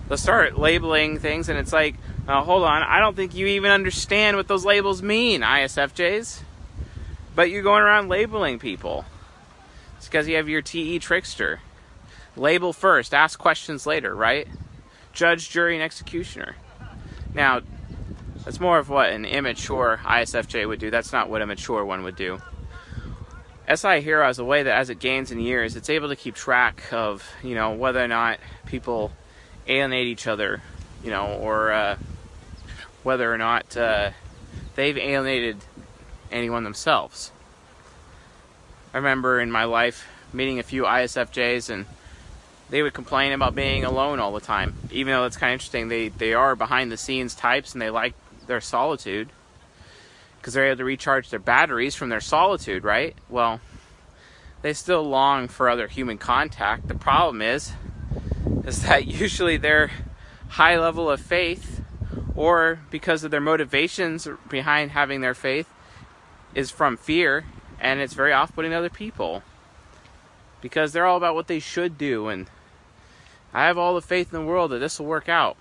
They'll 0.07 0.17
start 0.17 0.57
labeling 0.57 1.19
things, 1.19 1.50
and 1.50 1.59
it's 1.59 1.74
like, 1.74 1.95
oh, 2.27 2.41
hold 2.43 2.63
on, 2.63 2.83
I 2.83 3.00
don't 3.00 3.15
think 3.15 3.36
you 3.36 3.47
even 3.47 3.71
understand 3.71 4.38
what 4.38 4.47
those 4.47 4.65
labels 4.65 5.01
mean, 5.01 5.41
ISFJs. 5.41 6.41
But 7.36 7.51
you're 7.51 7.63
going 7.63 7.83
around 7.83 8.09
labeling 8.09 8.57
people. 8.59 9.05
It's 9.97 10.07
because 10.07 10.27
you 10.27 10.38
have 10.38 10.50
your 10.50 10.62
TE 10.62 11.00
trickster. 11.00 11.59
Label 12.36 12.74
first, 12.74 13.13
ask 13.13 13.38
questions 13.38 13.86
later, 13.86 14.15
right? 14.15 14.47
Judge, 15.12 15.50
jury, 15.50 15.74
and 15.74 15.83
executioner. 15.83 16.55
Now, 17.33 17.62
that's 18.45 18.59
more 18.59 18.79
of 18.79 18.89
what 18.89 19.09
an 19.09 19.25
immature 19.25 20.00
ISFJ 20.03 20.67
would 20.67 20.79
do. 20.79 20.89
That's 20.89 21.12
not 21.12 21.29
what 21.29 21.41
a 21.41 21.45
mature 21.45 21.83
one 21.83 22.03
would 22.03 22.15
do. 22.15 22.39
SI 23.74 24.01
Hero 24.01 24.25
has 24.25 24.39
a 24.39 24.45
way 24.45 24.63
that 24.63 24.77
as 24.77 24.89
it 24.89 25.00
gains 25.00 25.31
in 25.31 25.39
years, 25.39 25.75
it's 25.75 25.89
able 25.89 26.07
to 26.07 26.15
keep 26.15 26.36
track 26.36 26.83
of, 26.91 27.29
you 27.43 27.53
know, 27.53 27.74
whether 27.74 28.01
or 28.01 28.07
not 28.07 28.39
people 28.65 29.12
alienate 29.67 30.07
each 30.07 30.25
other, 30.25 30.62
you 31.03 31.12
know, 31.12 31.33
or 31.33 31.71
uh, 31.71 31.97
whether 33.03 33.31
or 33.31 33.38
not 33.38 33.75
uh, 33.75 34.12
they've 34.75 34.97
alienated 34.97 35.57
anyone 36.31 36.63
themselves. 36.63 37.31
I 38.93 38.97
remember 38.97 39.39
in 39.39 39.51
my 39.51 39.65
life 39.65 40.07
meeting 40.31 40.59
a 40.59 40.63
few 40.63 40.83
ISFJs 40.83 41.69
and 41.69 41.86
they 42.69 42.81
would 42.81 42.93
complain 42.93 43.33
about 43.33 43.53
being 43.53 43.83
alone 43.83 44.19
all 44.19 44.31
the 44.31 44.39
time. 44.39 44.75
Even 44.91 45.13
though 45.13 45.25
it's 45.25 45.38
kind 45.38 45.51
of 45.51 45.55
interesting, 45.55 45.89
they, 45.89 46.07
they 46.07 46.33
are 46.33 46.55
behind 46.55 46.89
the 46.89 46.97
scenes 46.97 47.36
types 47.36 47.74
and 47.74 47.81
they 47.81 47.89
like 47.89 48.13
their 48.47 48.62
solitude 48.62 49.29
because 50.48 50.54
they're 50.54 50.68
able 50.68 50.77
to 50.77 50.86
recharge 50.86 51.30
their 51.30 51.39
batteries 51.42 51.94
from 51.94 52.08
their 52.08 52.22
solitude, 52.22 52.86
right? 52.86 53.13
Well, 53.27 53.60
they 54.62 54.72
still 54.72 55.04
long 55.04 55.50
for 55.50 55.68
other 55.68 55.89
human 55.89 56.18
contact. 56.18 56.88
The 56.88 56.96
problem 56.96 57.42
is, 57.42 57.74
is 58.63 58.84
that 58.84 59.06
usually 59.08 59.58
their 59.58 59.92
high 60.51 60.80
level 60.80 61.12
of 61.12 61.20
faith, 61.20 61.82
or 62.34 62.80
because 62.89 63.25
of 63.25 63.32
their 63.32 63.42
motivations 63.42 64.25
behind 64.48 64.92
having 64.92 65.20
their 65.20 65.34
faith, 65.34 65.68
is 66.56 66.72
from 66.72 66.96
fear, 66.96 67.44
and 67.77 68.00
it's 68.00 68.13
very 68.13 68.32
off-putting 68.32 68.72
to 68.72 68.77
other 68.77 68.89
people 68.89 69.44
because 70.62 70.94
they're 70.94 71.06
all 71.06 71.18
about 71.18 71.36
what 71.36 71.48
they 71.48 71.60
should 71.60 71.98
do 71.98 72.30
and 72.30 72.50
I 73.54 73.66
have 73.66 73.77
all 73.77 73.96
the 73.96 74.01
faith 74.01 74.34
in 74.34 74.39
the 74.39 74.46
world 74.46 74.72
that 74.72 74.80
this 74.80 74.98
will 74.98 75.08
work 75.08 75.27
out. 75.27 75.58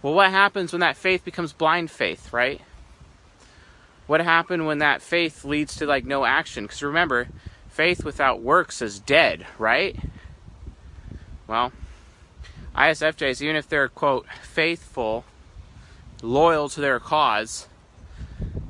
Well, 0.00 0.14
what 0.14 0.30
happens 0.30 0.72
when 0.72 0.80
that 0.80 0.96
faith 0.96 1.22
becomes 1.22 1.52
blind 1.52 1.90
faith, 1.90 2.32
right? 2.32 2.62
What 4.10 4.22
happened 4.22 4.66
when 4.66 4.78
that 4.78 5.02
faith 5.02 5.44
leads 5.44 5.76
to 5.76 5.86
like 5.86 6.04
no 6.04 6.24
action? 6.24 6.64
Because 6.64 6.82
remember, 6.82 7.28
faith 7.68 8.02
without 8.04 8.42
works 8.42 8.82
is 8.82 8.98
dead, 8.98 9.46
right? 9.56 9.96
Well, 11.46 11.70
ISFJs, 12.74 13.40
even 13.40 13.54
if 13.54 13.68
they're 13.68 13.88
quote 13.88 14.26
faithful, 14.42 15.24
loyal 16.22 16.68
to 16.70 16.80
their 16.80 16.98
cause, 16.98 17.68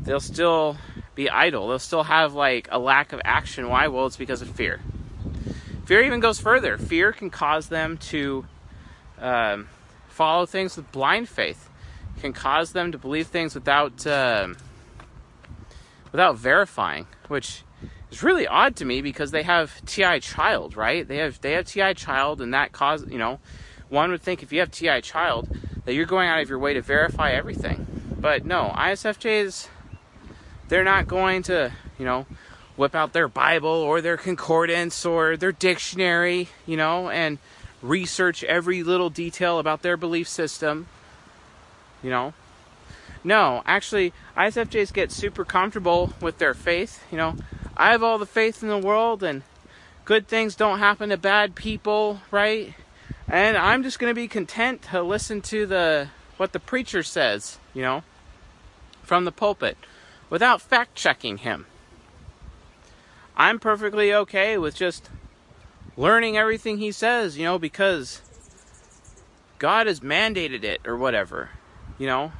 they'll 0.02 0.20
still 0.20 0.76
be 1.14 1.30
idle. 1.30 1.68
They'll 1.68 1.78
still 1.78 2.02
have 2.04 2.34
like 2.34 2.68
a 2.70 2.78
lack 2.78 3.14
of 3.14 3.22
action. 3.24 3.70
Why? 3.70 3.88
Well, 3.88 4.04
it's 4.04 4.18
because 4.18 4.42
of 4.42 4.50
fear. 4.50 4.80
Fear 5.86 6.02
even 6.02 6.20
goes 6.20 6.38
further. 6.38 6.76
Fear 6.76 7.12
can 7.14 7.30
cause 7.30 7.68
them 7.68 7.96
to 7.96 8.44
um, 9.18 9.70
follow 10.06 10.44
things 10.44 10.76
with 10.76 10.92
blind 10.92 11.30
faith. 11.30 11.70
can 12.20 12.34
cause 12.34 12.72
them 12.72 12.92
to 12.92 12.98
believe 12.98 13.28
things 13.28 13.54
without 13.54 14.06
uh, 14.06 14.48
without 16.12 16.36
verifying, 16.36 17.06
which 17.28 17.62
is 18.10 18.22
really 18.22 18.46
odd 18.46 18.76
to 18.76 18.84
me 18.84 19.00
because 19.02 19.30
they 19.30 19.42
have 19.42 19.84
TI 19.84 20.20
child, 20.20 20.76
right? 20.76 21.06
They 21.06 21.18
have 21.18 21.40
they 21.40 21.52
have 21.52 21.66
TI 21.66 21.94
child, 21.94 22.40
and 22.40 22.52
that 22.54 22.72
cause 22.72 23.06
you 23.08 23.18
know, 23.18 23.38
one 23.88 24.10
would 24.10 24.22
think 24.22 24.42
if 24.42 24.52
you 24.52 24.60
have 24.60 24.70
TI 24.70 25.00
child 25.00 25.48
that 25.84 25.94
you're 25.94 26.06
going 26.06 26.28
out 26.28 26.40
of 26.40 26.48
your 26.48 26.58
way 26.58 26.74
to 26.74 26.82
verify 26.82 27.32
everything, 27.32 27.86
but 28.20 28.44
no, 28.44 28.72
ISFJs 28.76 29.68
they're 30.68 30.84
not 30.84 31.08
going 31.08 31.42
to 31.42 31.72
you 31.98 32.04
know 32.04 32.26
whip 32.76 32.94
out 32.94 33.12
their 33.12 33.28
Bible 33.28 33.68
or 33.68 34.00
their 34.00 34.16
concordance 34.16 35.04
or 35.04 35.36
their 35.36 35.52
dictionary, 35.52 36.48
you 36.66 36.78
know, 36.78 37.10
and 37.10 37.38
research 37.82 38.42
every 38.44 38.82
little 38.82 39.10
detail 39.10 39.58
about 39.58 39.82
their 39.82 39.98
belief 39.98 40.26
system, 40.26 40.86
you 42.02 42.08
know. 42.08 42.32
No, 43.22 43.62
actually, 43.66 44.14
ISFJs 44.40 44.94
get 44.94 45.12
super 45.12 45.44
comfortable 45.44 46.14
with 46.18 46.38
their 46.38 46.54
faith. 46.54 47.04
You 47.10 47.18
know, 47.18 47.36
I 47.76 47.90
have 47.90 48.02
all 48.02 48.16
the 48.16 48.24
faith 48.24 48.62
in 48.62 48.70
the 48.70 48.78
world, 48.78 49.22
and 49.22 49.42
good 50.06 50.28
things 50.28 50.54
don't 50.54 50.78
happen 50.78 51.10
to 51.10 51.18
bad 51.18 51.54
people, 51.54 52.22
right? 52.30 52.72
And 53.28 53.58
I'm 53.58 53.82
just 53.82 53.98
going 53.98 54.10
to 54.10 54.14
be 54.14 54.28
content 54.28 54.80
to 54.90 55.02
listen 55.02 55.42
to 55.42 55.66
the 55.66 56.08
what 56.38 56.52
the 56.54 56.58
preacher 56.58 57.02
says, 57.02 57.58
you 57.74 57.82
know, 57.82 58.02
from 59.02 59.26
the 59.26 59.32
pulpit, 59.32 59.76
without 60.30 60.62
fact 60.62 60.94
checking 60.94 61.36
him. 61.36 61.66
I'm 63.36 63.58
perfectly 63.58 64.10
okay 64.14 64.56
with 64.56 64.74
just 64.74 65.10
learning 65.98 66.38
everything 66.38 66.78
he 66.78 66.92
says, 66.92 67.36
you 67.36 67.44
know, 67.44 67.58
because 67.58 68.22
God 69.58 69.86
has 69.86 70.00
mandated 70.00 70.64
it 70.64 70.80
or 70.86 70.96
whatever, 70.96 71.50
you 71.98 72.06
know. 72.06 72.32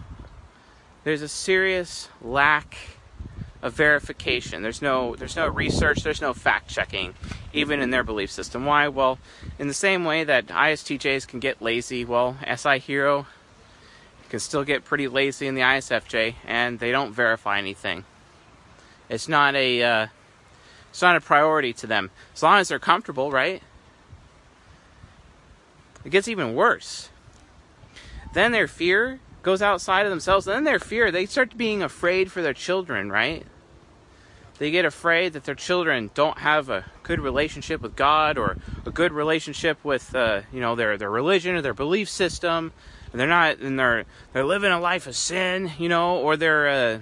There's 1.04 1.22
a 1.22 1.28
serious 1.28 2.08
lack 2.20 2.76
of 3.62 3.74
verification. 3.74 4.62
There's 4.62 4.82
no 4.82 5.16
there's 5.16 5.36
no 5.36 5.48
research, 5.48 6.02
there's 6.02 6.20
no 6.20 6.32
fact 6.34 6.68
checking 6.68 7.14
even 7.52 7.80
in 7.80 7.90
their 7.90 8.04
belief 8.04 8.30
system. 8.30 8.64
Why? 8.64 8.88
Well, 8.88 9.18
in 9.58 9.68
the 9.68 9.74
same 9.74 10.04
way 10.04 10.24
that 10.24 10.46
ISTJs 10.46 11.26
can 11.26 11.40
get 11.40 11.60
lazy, 11.60 12.04
well, 12.04 12.36
SI 12.56 12.78
Hero 12.78 13.26
can 14.28 14.40
still 14.40 14.64
get 14.64 14.84
pretty 14.84 15.08
lazy 15.08 15.46
in 15.46 15.54
the 15.54 15.60
ISFJ 15.62 16.34
and 16.46 16.78
they 16.78 16.92
don't 16.92 17.12
verify 17.12 17.58
anything. 17.58 18.04
It's 19.08 19.28
not 19.28 19.54
a 19.56 19.82
uh, 19.82 20.06
it's 20.90 21.02
not 21.02 21.16
a 21.16 21.20
priority 21.20 21.72
to 21.74 21.86
them. 21.86 22.10
As 22.34 22.42
long 22.42 22.58
as 22.58 22.68
they're 22.68 22.78
comfortable, 22.78 23.30
right? 23.30 23.62
It 26.04 26.10
gets 26.10 26.28
even 26.28 26.54
worse. 26.54 27.10
Then 28.32 28.52
their 28.52 28.68
fear 28.68 29.20
goes 29.42 29.62
outside 29.62 30.06
of 30.06 30.10
themselves. 30.10 30.46
And 30.46 30.56
then 30.56 30.64
their 30.64 30.78
fear, 30.78 31.10
they 31.10 31.26
start 31.26 31.56
being 31.56 31.82
afraid 31.82 32.30
for 32.30 32.42
their 32.42 32.54
children, 32.54 33.10
right? 33.10 33.46
They 34.58 34.70
get 34.70 34.84
afraid 34.84 35.32
that 35.32 35.44
their 35.44 35.54
children 35.54 36.10
don't 36.12 36.38
have 36.38 36.68
a 36.68 36.84
good 37.02 37.20
relationship 37.20 37.80
with 37.80 37.96
God 37.96 38.36
or 38.36 38.58
a 38.84 38.90
good 38.90 39.12
relationship 39.12 39.82
with, 39.82 40.14
uh, 40.14 40.42
you 40.52 40.60
know, 40.60 40.74
their, 40.74 40.98
their 40.98 41.10
religion 41.10 41.54
or 41.54 41.62
their 41.62 41.72
belief 41.72 42.10
system. 42.10 42.72
And 43.10 43.18
they're 43.18 43.26
not, 43.26 43.58
and 43.58 43.78
they're, 43.78 44.04
they're 44.32 44.44
living 44.44 44.70
a 44.70 44.78
life 44.78 45.06
of 45.06 45.16
sin, 45.16 45.72
you 45.78 45.88
know, 45.88 46.18
or 46.18 46.36
they're, 46.36 46.68
uh, 46.68 46.98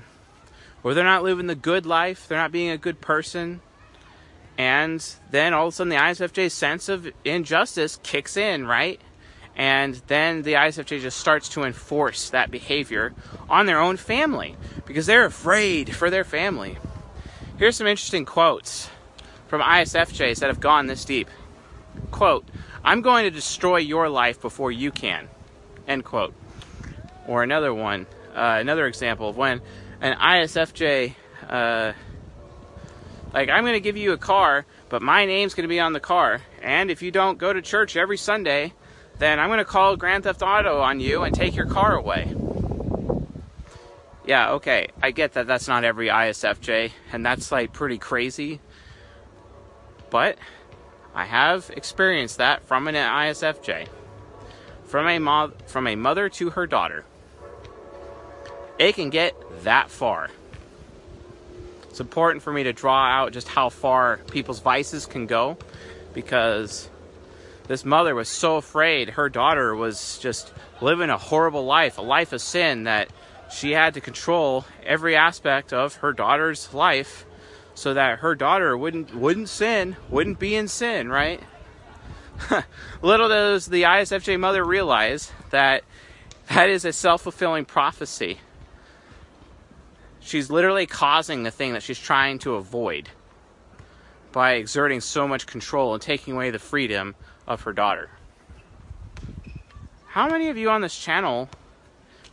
or 0.84 0.94
they're 0.94 1.02
not 1.02 1.24
living 1.24 1.48
the 1.48 1.56
good 1.56 1.84
life. 1.84 2.28
They're 2.28 2.38
not 2.38 2.52
being 2.52 2.70
a 2.70 2.78
good 2.78 3.00
person. 3.00 3.60
And 4.56 5.04
then 5.30 5.52
all 5.52 5.66
of 5.66 5.74
a 5.74 5.76
sudden 5.76 5.90
the 5.90 5.96
ISFJ's 5.96 6.52
sense 6.52 6.88
of 6.88 7.08
injustice 7.24 7.98
kicks 8.02 8.36
in, 8.36 8.66
right? 8.66 9.00
And 9.58 10.00
then 10.06 10.42
the 10.42 10.54
ISFJ 10.54 11.00
just 11.00 11.18
starts 11.18 11.48
to 11.50 11.64
enforce 11.64 12.30
that 12.30 12.50
behavior 12.50 13.12
on 13.50 13.66
their 13.66 13.80
own 13.80 13.96
family 13.96 14.56
because 14.86 15.06
they're 15.06 15.24
afraid 15.24 15.94
for 15.94 16.10
their 16.10 16.24
family. 16.24 16.78
Here's 17.58 17.76
some 17.76 17.88
interesting 17.88 18.24
quotes 18.24 18.88
from 19.48 19.60
ISFJs 19.60 20.38
that 20.38 20.46
have 20.46 20.60
gone 20.60 20.86
this 20.86 21.04
deep. 21.04 21.28
Quote, 22.12 22.46
I'm 22.84 23.02
going 23.02 23.24
to 23.24 23.30
destroy 23.30 23.78
your 23.78 24.08
life 24.08 24.40
before 24.40 24.70
you 24.70 24.92
can. 24.92 25.28
End 25.88 26.04
quote. 26.04 26.34
Or 27.26 27.42
another 27.42 27.74
one, 27.74 28.06
uh, 28.36 28.58
another 28.60 28.86
example 28.86 29.28
of 29.28 29.36
when 29.36 29.60
an 30.00 30.16
ISFJ 30.16 31.14
uh, 31.48 31.92
like, 33.32 33.50
I'm 33.50 33.62
going 33.64 33.74
to 33.74 33.80
give 33.80 33.96
you 33.96 34.12
a 34.12 34.18
car, 34.18 34.64
but 34.88 35.02
my 35.02 35.26
name's 35.26 35.54
going 35.54 35.64
to 35.64 35.68
be 35.68 35.80
on 35.80 35.92
the 35.92 36.00
car. 36.00 36.40
And 36.62 36.90
if 36.90 37.02
you 37.02 37.10
don't 37.10 37.38
go 37.38 37.52
to 37.52 37.60
church 37.60 37.96
every 37.96 38.16
Sunday, 38.16 38.72
then 39.18 39.40
I'm 39.40 39.48
going 39.48 39.58
to 39.58 39.64
call 39.64 39.96
Grand 39.96 40.24
Theft 40.24 40.42
Auto 40.42 40.80
on 40.80 41.00
you 41.00 41.22
and 41.22 41.34
take 41.34 41.56
your 41.56 41.66
car 41.66 41.96
away. 41.96 42.34
Yeah, 44.24 44.52
okay, 44.52 44.88
I 45.02 45.10
get 45.10 45.32
that 45.32 45.46
that's 45.46 45.68
not 45.68 45.84
every 45.84 46.08
ISFJ, 46.08 46.92
and 47.12 47.24
that's 47.24 47.50
like 47.50 47.72
pretty 47.72 47.98
crazy. 47.98 48.60
But 50.10 50.38
I 51.14 51.24
have 51.24 51.70
experienced 51.74 52.38
that 52.38 52.66
from 52.66 52.88
an 52.88 52.94
ISFJ. 52.94 53.88
From 54.84 55.06
a, 55.06 55.18
mo- 55.18 55.52
from 55.66 55.86
a 55.86 55.96
mother 55.96 56.28
to 56.30 56.50
her 56.50 56.66
daughter. 56.66 57.04
It 58.78 58.94
can 58.94 59.10
get 59.10 59.34
that 59.64 59.90
far. 59.90 60.30
It's 61.90 62.00
important 62.00 62.42
for 62.42 62.52
me 62.52 62.62
to 62.62 62.72
draw 62.72 63.06
out 63.06 63.32
just 63.32 63.48
how 63.48 63.70
far 63.70 64.18
people's 64.30 64.60
vices 64.60 65.04
can 65.04 65.26
go 65.26 65.58
because 66.14 66.88
this 67.68 67.84
mother 67.84 68.14
was 68.14 68.28
so 68.28 68.56
afraid 68.56 69.10
her 69.10 69.28
daughter 69.28 69.74
was 69.74 70.18
just 70.18 70.52
living 70.80 71.10
a 71.10 71.18
horrible 71.18 71.64
life, 71.64 71.98
a 71.98 72.02
life 72.02 72.32
of 72.32 72.40
sin 72.40 72.84
that 72.84 73.08
she 73.52 73.72
had 73.72 73.94
to 73.94 74.00
control 74.00 74.64
every 74.84 75.16
aspect 75.16 75.72
of 75.72 75.96
her 75.96 76.12
daughter's 76.12 76.74
life 76.74 77.24
so 77.74 77.94
that 77.94 78.18
her 78.18 78.34
daughter 78.34 78.76
wouldn't 78.76 79.14
wouldn't 79.14 79.48
sin, 79.48 79.96
wouldn't 80.10 80.38
be 80.38 80.56
in 80.56 80.66
sin, 80.66 81.08
right? 81.08 81.40
Little 83.02 83.28
does 83.28 83.66
the 83.66 83.82
ISFJ 83.82 84.38
mother 84.40 84.64
realize 84.64 85.30
that 85.50 85.84
that 86.48 86.68
is 86.68 86.84
a 86.84 86.92
self-fulfilling 86.92 87.66
prophecy 87.66 88.38
She's 90.28 90.50
literally 90.50 90.84
causing 90.84 91.42
the 91.42 91.50
thing 91.50 91.72
that 91.72 91.82
she's 91.82 91.98
trying 91.98 92.38
to 92.40 92.56
avoid 92.56 93.08
by 94.30 94.56
exerting 94.56 95.00
so 95.00 95.26
much 95.26 95.46
control 95.46 95.94
and 95.94 96.02
taking 96.02 96.34
away 96.34 96.50
the 96.50 96.58
freedom 96.58 97.14
of 97.48 97.62
her 97.62 97.72
daughter. 97.72 98.10
How 100.06 100.28
many 100.28 100.48
of 100.48 100.56
you 100.56 100.70
on 100.70 100.82
this 100.82 100.96
channel 100.96 101.48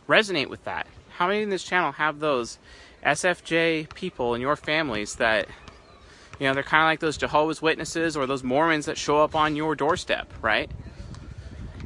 resonate 0.06 0.48
with 0.48 0.62
that? 0.64 0.86
How 1.16 1.26
many 1.26 1.42
in 1.42 1.50
this 1.50 1.64
channel 1.64 1.92
have 1.92 2.20
those 2.20 2.58
SFJ 3.02 3.92
people 3.94 4.34
in 4.34 4.40
your 4.40 4.54
families 4.54 5.16
that, 5.16 5.48
you 6.38 6.46
know, 6.46 6.54
they're 6.54 6.62
kind 6.62 6.82
of 6.82 6.86
like 6.86 7.00
those 7.00 7.16
Jehovah's 7.16 7.62
Witnesses 7.62 8.16
or 8.16 8.26
those 8.26 8.44
Mormons 8.44 8.86
that 8.86 8.98
show 8.98 9.18
up 9.22 9.34
on 9.34 9.56
your 9.56 9.74
doorstep, 9.74 10.32
right? 10.42 10.70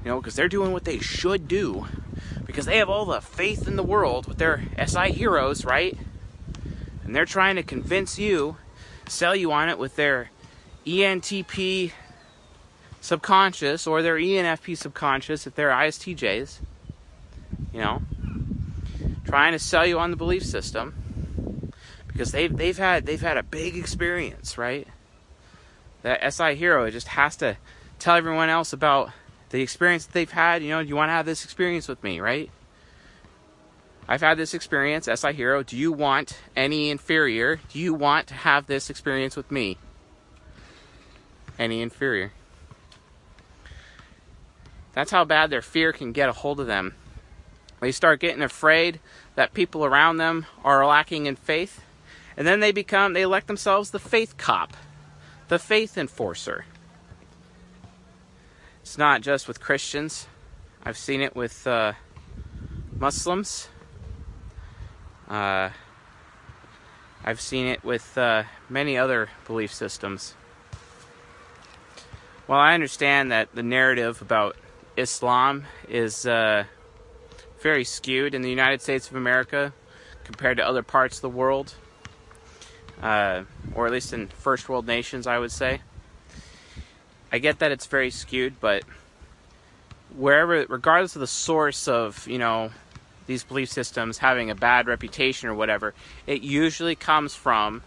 You 0.05 0.11
know, 0.11 0.21
because 0.21 0.35
they're 0.35 0.49
doing 0.49 0.73
what 0.73 0.85
they 0.85 0.99
should 0.99 1.47
do 1.49 1.87
because 2.51 2.67
they 2.67 2.79
have 2.79 2.89
all 2.89 3.05
the 3.05 3.21
faith 3.21 3.69
in 3.69 3.77
the 3.77 3.83
world 3.83 4.27
with 4.27 4.39
their 4.39 4.65
SI 4.85 5.13
heroes, 5.13 5.65
right? 5.65 5.97
And 7.05 7.15
they're 7.15 7.25
trying 7.25 7.55
to 7.57 7.63
convince 7.63 8.19
you, 8.19 8.57
sell 9.07 9.37
you 9.37 9.53
on 9.53 9.69
it 9.69 9.79
with 9.79 9.95
their 9.95 10.31
ENTP 10.85 11.93
subconscious 13.01 13.87
or 13.87 14.03
their 14.03 14.17
ENFP 14.17 14.77
subconscious 14.77 15.47
if 15.47 15.55
they're 15.55 15.71
ISTJs. 15.71 16.59
You 17.73 17.81
know, 17.81 18.03
trying 19.25 19.53
to 19.53 19.59
sell 19.59 19.87
you 19.87 19.99
on 19.99 20.11
the 20.11 20.17
belief 20.17 20.45
system 20.45 21.73
because 22.09 22.33
they've 22.33 22.55
they've 22.55 22.79
had 22.79 23.07
they've 23.07 23.21
had 23.21 23.37
a 23.37 23.43
big 23.43 23.77
experience, 23.77 24.59
right? 24.59 24.87
That 26.03 26.33
SI 26.33 26.55
hero 26.55 26.91
just 26.91 27.09
has 27.09 27.37
to 27.37 27.57
tell 27.99 28.17
everyone 28.17 28.49
else 28.49 28.73
about 28.73 29.11
the 29.51 29.63
experience 29.63 30.07
that 30.07 30.13
they've 30.13 30.31
had, 30.31 30.63
you 30.63 30.71
know, 30.71 30.83
do 30.83 30.89
you 30.89 30.97
want 30.97 31.09
to 31.09 31.13
have 31.13 31.27
this 31.27 31.45
experience 31.45 31.89
with 31.89 32.03
me, 32.03 32.21
right? 32.21 32.51
I've 34.09 34.23
had 34.23 34.39
this 34.39 34.55
experience, 34.55 35.09
SI 35.13 35.33
Hero. 35.33 35.63
Do 35.63 35.77
you 35.77 35.93
want 35.93 36.37
NE 36.57 36.91
inferior? 36.91 37.61
Do 37.69 37.79
you 37.79 37.95
want 37.95 38.27
to 38.27 38.35
have 38.35 38.67
this 38.67 38.91
experience 38.91 39.37
with 39.37 39.53
me? 39.53 39.79
NE 41.61 41.81
inferior. 41.81 42.33
That's 44.93 45.11
how 45.11 45.25
bad 45.25 45.51
their 45.51 45.63
fear 45.63 45.93
can 45.93 46.13
get 46.13 46.29
a 46.29 46.33
hold 46.33 46.61
of 46.61 46.67
them. 46.67 46.95
They 47.81 47.93
start 47.93 48.21
getting 48.21 48.43
afraid 48.43 49.01
that 49.37 49.55
people 49.55 49.85
around 49.85 50.19
them 50.19 50.47
are 50.65 50.85
lacking 50.87 51.27
in 51.27 51.37
faith, 51.37 51.83
and 52.37 52.47
then 52.47 52.61
they 52.61 52.73
become, 52.73 53.13
they 53.13 53.23
elect 53.23 53.47
themselves 53.47 53.91
the 53.91 53.99
faith 53.99 54.37
cop, 54.37 54.77
the 55.49 55.59
faith 55.59 55.97
enforcer. 55.97 56.67
It's 58.83 58.99
not 58.99 59.23
just 59.23 59.49
with 59.49 59.61
Christians. 59.61 60.27
I've 60.85 60.99
seen 60.99 61.21
it 61.21 61.37
with 61.37 61.67
uh, 61.67 61.93
Muslims. 62.99 63.69
Uh, 65.29 65.71
I've 67.25 67.41
seen 67.41 67.67
it 67.67 67.85
with 67.85 68.19
uh, 68.19 68.45
many 68.69 68.99
other 68.99 69.29
belief 69.47 69.73
systems. 69.73 70.35
Well, 72.49 72.59
I 72.59 72.75
understand 72.75 73.31
that 73.31 73.55
the 73.55 73.63
narrative 73.63 74.21
about 74.21 74.57
Islam 75.01 75.65
is 75.89 76.27
uh, 76.27 76.65
very 77.61 77.85
skewed 77.85 78.35
in 78.35 78.43
the 78.43 78.51
United 78.51 78.83
States 78.83 79.09
of 79.09 79.17
America 79.17 79.73
compared 80.25 80.59
to 80.59 80.67
other 80.67 80.83
parts 80.83 81.17
of 81.17 81.23
the 81.23 81.31
world, 81.31 81.75
uh, 83.03 83.43
or 83.75 83.87
at 83.87 83.93
least 83.93 84.13
in 84.13 84.29
first 84.29 84.69
world 84.69 84.87
nations, 84.87 85.27
I 85.27 85.39
would 85.39 85.53
say. 85.53 85.81
I 87.33 87.39
get 87.39 87.59
that 87.61 87.73
it's 87.73 87.87
very 87.87 88.11
skewed, 88.11 88.61
but 88.61 88.85
wherever, 90.15 90.67
regardless 90.69 91.17
of 91.17 91.21
the 91.21 91.27
source 91.27 91.89
of, 91.89 92.27
you 92.29 92.39
know, 92.39 92.71
these 93.27 93.45
belief 93.45 93.71
systems 93.71 94.19
having 94.19 94.51
a 94.51 94.55
bad 94.55 94.87
reputation 94.87 95.49
or 95.49 95.55
whatever, 95.55 95.95
it 96.27 96.43
usually 96.43 96.97
comes 96.97 97.35
from 97.35 97.83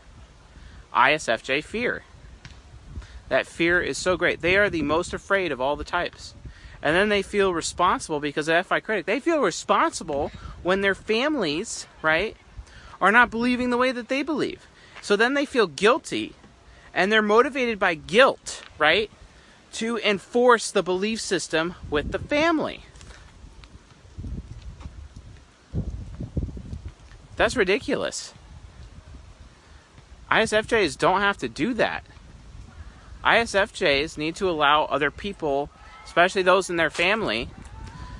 ISFJ 0.93 1.63
fear. 1.63 2.03
That 3.29 3.45
fear 3.45 3.81
is 3.81 3.97
so 3.97 4.15
great. 4.15 4.41
They 4.41 4.57
are 4.57 4.69
the 4.69 4.83
most 4.83 5.13
afraid 5.13 5.51
of 5.51 5.59
all 5.59 5.75
the 5.75 5.83
types. 5.83 6.33
And 6.83 6.95
then 6.95 7.07
they 7.07 7.21
feel 7.21 7.53
responsible 7.53 8.19
because 8.19 8.49
of 8.49 8.67
FI 8.67 8.81
Critic. 8.81 9.05
They 9.05 9.21
feel 9.21 9.39
responsible 9.39 10.31
when 10.63 10.81
their 10.81 10.93
families, 10.93 11.87
right, 12.01 12.35
are 12.99 13.11
not 13.11 13.31
believing 13.31 13.69
the 13.69 13.77
way 13.77 13.93
that 13.93 14.09
they 14.09 14.21
believe. 14.21 14.67
So 15.01 15.15
then 15.15 15.33
they 15.33 15.45
feel 15.45 15.65
guilty 15.65 16.33
and 16.93 17.11
they're 17.11 17.21
motivated 17.21 17.79
by 17.79 17.95
guilt, 17.95 18.63
right, 18.77 19.09
to 19.73 19.97
enforce 19.99 20.71
the 20.71 20.83
belief 20.83 21.21
system 21.21 21.75
with 21.89 22.11
the 22.11 22.19
family. 22.19 22.83
That's 27.37 27.55
ridiculous. 27.55 28.33
ISFJs 30.29 30.97
don't 30.97 31.21
have 31.21 31.37
to 31.37 31.47
do 31.47 31.73
that. 31.75 32.03
ISFJs 33.23 34.17
need 34.17 34.35
to 34.35 34.49
allow 34.49 34.83
other 34.85 35.09
people, 35.09 35.69
especially 36.13 36.43
those 36.43 36.69
in 36.69 36.75
their 36.75 36.91
family, 36.91 37.49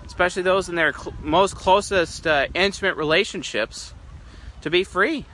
especially 0.04 0.42
those 0.42 0.68
in 0.68 0.74
their 0.74 0.92
cl- 0.94 1.14
most 1.22 1.56
closest 1.56 2.26
uh, 2.26 2.48
intimate 2.56 2.98
relationships, 2.98 3.94
to 4.62 4.72
be 4.72 4.84
free. 4.84 5.26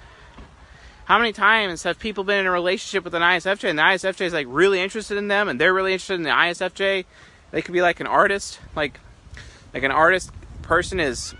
How 1.05 1.17
many 1.17 1.31
times 1.31 1.83
have 1.83 1.99
people 1.99 2.25
been 2.25 2.41
in 2.41 2.45
a 2.47 2.51
relationship 2.51 3.05
with 3.05 3.13
an 3.13 3.21
ISFJ 3.21 3.69
and 3.69 3.79
the 3.79 3.83
ISFJ 3.83 4.25
is 4.25 4.33
like 4.33 4.45
really 4.49 4.81
interested 4.81 5.17
in 5.17 5.29
them 5.29 5.47
and 5.47 5.57
they're 5.57 5.73
really 5.73 5.93
interested 5.93 6.15
in 6.15 6.23
the 6.23 6.31
ISFJ? 6.31 7.05
They 7.51 7.61
could 7.61 7.71
be 7.71 7.81
like 7.81 8.01
an 8.01 8.07
artist, 8.07 8.59
like 8.75 8.99
like 9.73 9.83
an 9.83 9.91
artist 9.91 10.29
person 10.61 10.99
is 10.99 11.33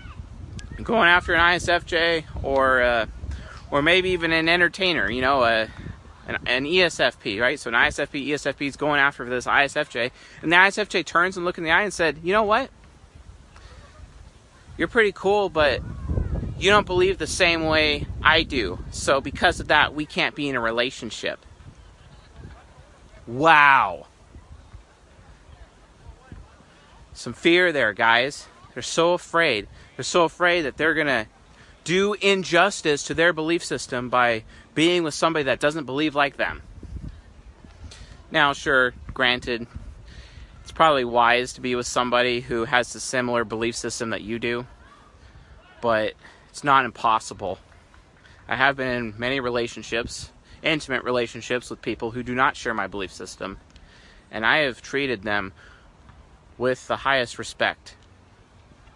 going 0.82 1.10
after 1.10 1.34
an 1.34 1.40
ISFJ 1.40 2.24
or 2.42 2.80
uh, 2.80 3.06
or 3.70 3.82
maybe 3.82 4.10
even 4.10 4.32
an 4.32 4.48
entertainer, 4.48 5.10
you 5.10 5.20
know, 5.20 5.44
a, 5.44 5.68
an, 6.30 6.38
an, 6.46 6.64
ESFP, 6.64 7.40
right? 7.40 7.58
So 7.58 7.68
an 7.68 7.74
ISFP, 7.74 8.28
ESFP 8.28 8.66
is 8.66 8.76
going 8.76 9.00
after 9.00 9.24
this 9.24 9.46
ISFJ, 9.46 10.10
and 10.42 10.52
the 10.52 10.56
ISFJ 10.56 11.04
turns 11.04 11.36
and 11.36 11.44
look 11.44 11.58
in 11.58 11.64
the 11.64 11.70
eye 11.70 11.82
and 11.82 11.92
said, 11.92 12.18
you 12.22 12.32
know 12.32 12.44
what? 12.44 12.70
You're 14.76 14.88
pretty 14.88 15.12
cool, 15.12 15.48
but 15.48 15.82
you 16.58 16.70
don't 16.70 16.86
believe 16.86 17.18
the 17.18 17.26
same 17.26 17.64
way 17.64 18.06
I 18.22 18.42
do. 18.42 18.78
So 18.90 19.20
because 19.20 19.60
of 19.60 19.68
that, 19.68 19.94
we 19.94 20.06
can't 20.06 20.34
be 20.34 20.48
in 20.48 20.56
a 20.56 20.60
relationship. 20.60 21.44
Wow. 23.26 24.06
Some 27.12 27.32
fear 27.32 27.72
there, 27.72 27.92
guys. 27.92 28.46
They're 28.72 28.82
so 28.82 29.12
afraid. 29.12 29.68
They're 29.96 30.04
so 30.04 30.24
afraid 30.24 30.62
that 30.62 30.76
they're 30.76 30.94
going 30.94 31.06
to 31.06 31.26
do 31.84 32.14
injustice 32.14 33.02
to 33.04 33.14
their 33.14 33.32
belief 33.32 33.64
system 33.64 34.08
by 34.08 34.44
being 34.80 35.02
with 35.02 35.12
somebody 35.12 35.42
that 35.42 35.60
doesn't 35.60 35.84
believe 35.84 36.14
like 36.14 36.38
them. 36.38 36.62
Now, 38.30 38.54
sure, 38.54 38.94
granted, 39.12 39.66
it's 40.62 40.72
probably 40.72 41.04
wise 41.04 41.52
to 41.52 41.60
be 41.60 41.74
with 41.74 41.86
somebody 41.86 42.40
who 42.40 42.64
has 42.64 42.94
a 42.94 43.00
similar 43.00 43.44
belief 43.44 43.76
system 43.76 44.08
that 44.08 44.22
you 44.22 44.38
do, 44.38 44.64
but 45.82 46.14
it's 46.48 46.64
not 46.64 46.86
impossible. 46.86 47.58
I 48.48 48.56
have 48.56 48.78
been 48.78 48.88
in 48.88 49.14
many 49.18 49.38
relationships, 49.38 50.30
intimate 50.62 51.04
relationships 51.04 51.68
with 51.68 51.82
people 51.82 52.12
who 52.12 52.22
do 52.22 52.34
not 52.34 52.56
share 52.56 52.72
my 52.72 52.86
belief 52.86 53.12
system, 53.12 53.58
and 54.30 54.46
I 54.46 54.60
have 54.60 54.80
treated 54.80 55.24
them 55.24 55.52
with 56.56 56.86
the 56.86 56.96
highest 56.96 57.38
respect 57.38 57.96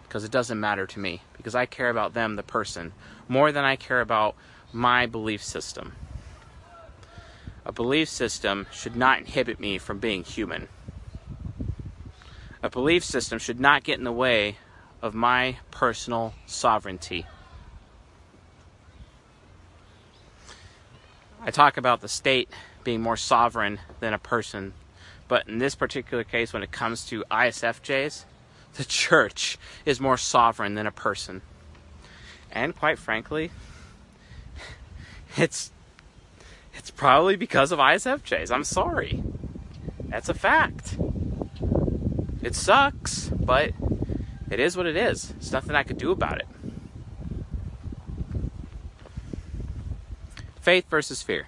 because 0.01 0.23
it 0.23 0.31
doesn't 0.31 0.59
matter 0.59 0.87
to 0.87 0.99
me 0.99 1.21
because 1.37 1.53
I 1.53 1.67
care 1.67 1.91
about 1.91 2.15
them, 2.15 2.37
the 2.37 2.41
person, 2.41 2.91
more 3.27 3.51
than 3.51 3.63
I 3.63 3.75
care 3.75 4.01
about 4.01 4.35
my 4.75 5.05
belief 5.05 5.41
system. 5.41 5.93
A 7.65 7.71
belief 7.71 8.09
system 8.09 8.67
should 8.71 8.95
not 8.95 9.19
inhibit 9.19 9.59
me 9.59 9.77
from 9.77 9.99
being 9.99 10.23
human. 10.23 10.67
A 12.61 12.69
belief 12.69 13.03
system 13.03 13.39
should 13.39 13.59
not 13.59 13.83
get 13.83 13.97
in 13.97 14.03
the 14.03 14.11
way 14.11 14.57
of 15.01 15.15
my 15.15 15.57
personal 15.71 16.33
sovereignty. 16.45 17.25
I 21.41 21.51
talk 21.51 21.77
about 21.77 22.01
the 22.01 22.09
state 22.09 22.49
being 22.83 23.01
more 23.01 23.17
sovereign 23.17 23.79
than 24.01 24.13
a 24.13 24.19
person, 24.19 24.73
but 25.27 25.47
in 25.47 25.57
this 25.57 25.73
particular 25.73 26.23
case, 26.23 26.51
when 26.51 26.63
it 26.63 26.71
comes 26.71 27.05
to 27.05 27.23
ISFJs, 27.31 28.25
the 28.73 28.83
church 28.85 29.57
is 29.85 30.01
more 30.01 30.17
sovereign 30.17 30.75
than 30.75 30.85
a 30.85 30.91
person. 30.91 31.41
And 32.51 32.75
quite 32.75 32.99
frankly, 32.99 33.51
it's 35.37 35.71
it's 36.73 36.91
probably 36.91 37.35
because 37.35 37.71
of 37.71 37.79
ISFJs. 37.79 38.51
I'm 38.51 38.63
sorry. 38.63 39.23
That's 40.05 40.29
a 40.29 40.33
fact. 40.33 40.97
It 42.41 42.55
sucks, 42.55 43.29
but 43.29 43.71
it 44.51 44.59
is 44.59 44.77
what 44.77 44.85
it 44.85 44.95
is. 44.95 45.29
There's 45.29 45.51
nothing 45.51 45.75
I 45.75 45.83
could 45.83 45.97
do 45.97 46.11
about 46.11 46.39
it. 46.39 46.47
Faith 50.61 50.89
versus 50.89 51.21
fear. 51.21 51.47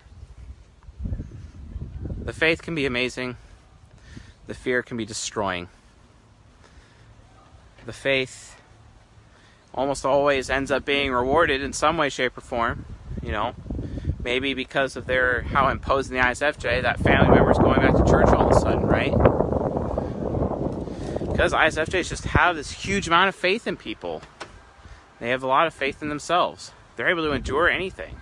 The 2.23 2.33
faith 2.33 2.61
can 2.61 2.75
be 2.75 2.85
amazing, 2.85 3.37
the 4.47 4.53
fear 4.53 4.83
can 4.83 4.97
be 4.97 5.05
destroying 5.05 5.69
the 7.87 7.93
faith 7.93 8.59
almost 9.73 10.05
always 10.05 10.49
ends 10.49 10.69
up 10.69 10.85
being 10.85 11.11
rewarded 11.11 11.63
in 11.63 11.73
some 11.73 11.97
way, 11.97 12.09
shape, 12.09 12.37
or 12.37 12.41
form. 12.41 12.85
You 13.23 13.31
know, 13.31 13.55
maybe 14.27 14.53
because 14.53 14.97
of 14.97 15.05
their 15.05 15.43
how 15.43 15.69
imposing 15.69 16.17
the 16.17 16.21
ISFJ, 16.21 16.81
that 16.81 16.99
family 16.99 17.33
member 17.33 17.49
is 17.49 17.57
going 17.57 17.79
back 17.79 17.95
to 17.95 18.03
church 18.03 18.27
all 18.27 18.49
of 18.49 18.57
a 18.57 18.59
sudden, 18.59 18.85
right? 18.85 19.13
Because 21.31 21.53
ISFJs 21.53 22.09
just 22.09 22.25
have 22.25 22.57
this 22.57 22.69
huge 22.69 23.07
amount 23.07 23.29
of 23.29 23.35
faith 23.35 23.65
in 23.67 23.77
people. 23.77 24.21
They 25.21 25.29
have 25.29 25.43
a 25.43 25.47
lot 25.47 25.65
of 25.65 25.73
faith 25.73 26.01
in 26.01 26.09
themselves. 26.09 26.73
They're 26.97 27.07
able 27.07 27.23
to 27.23 27.31
endure 27.31 27.69
anything. 27.69 28.17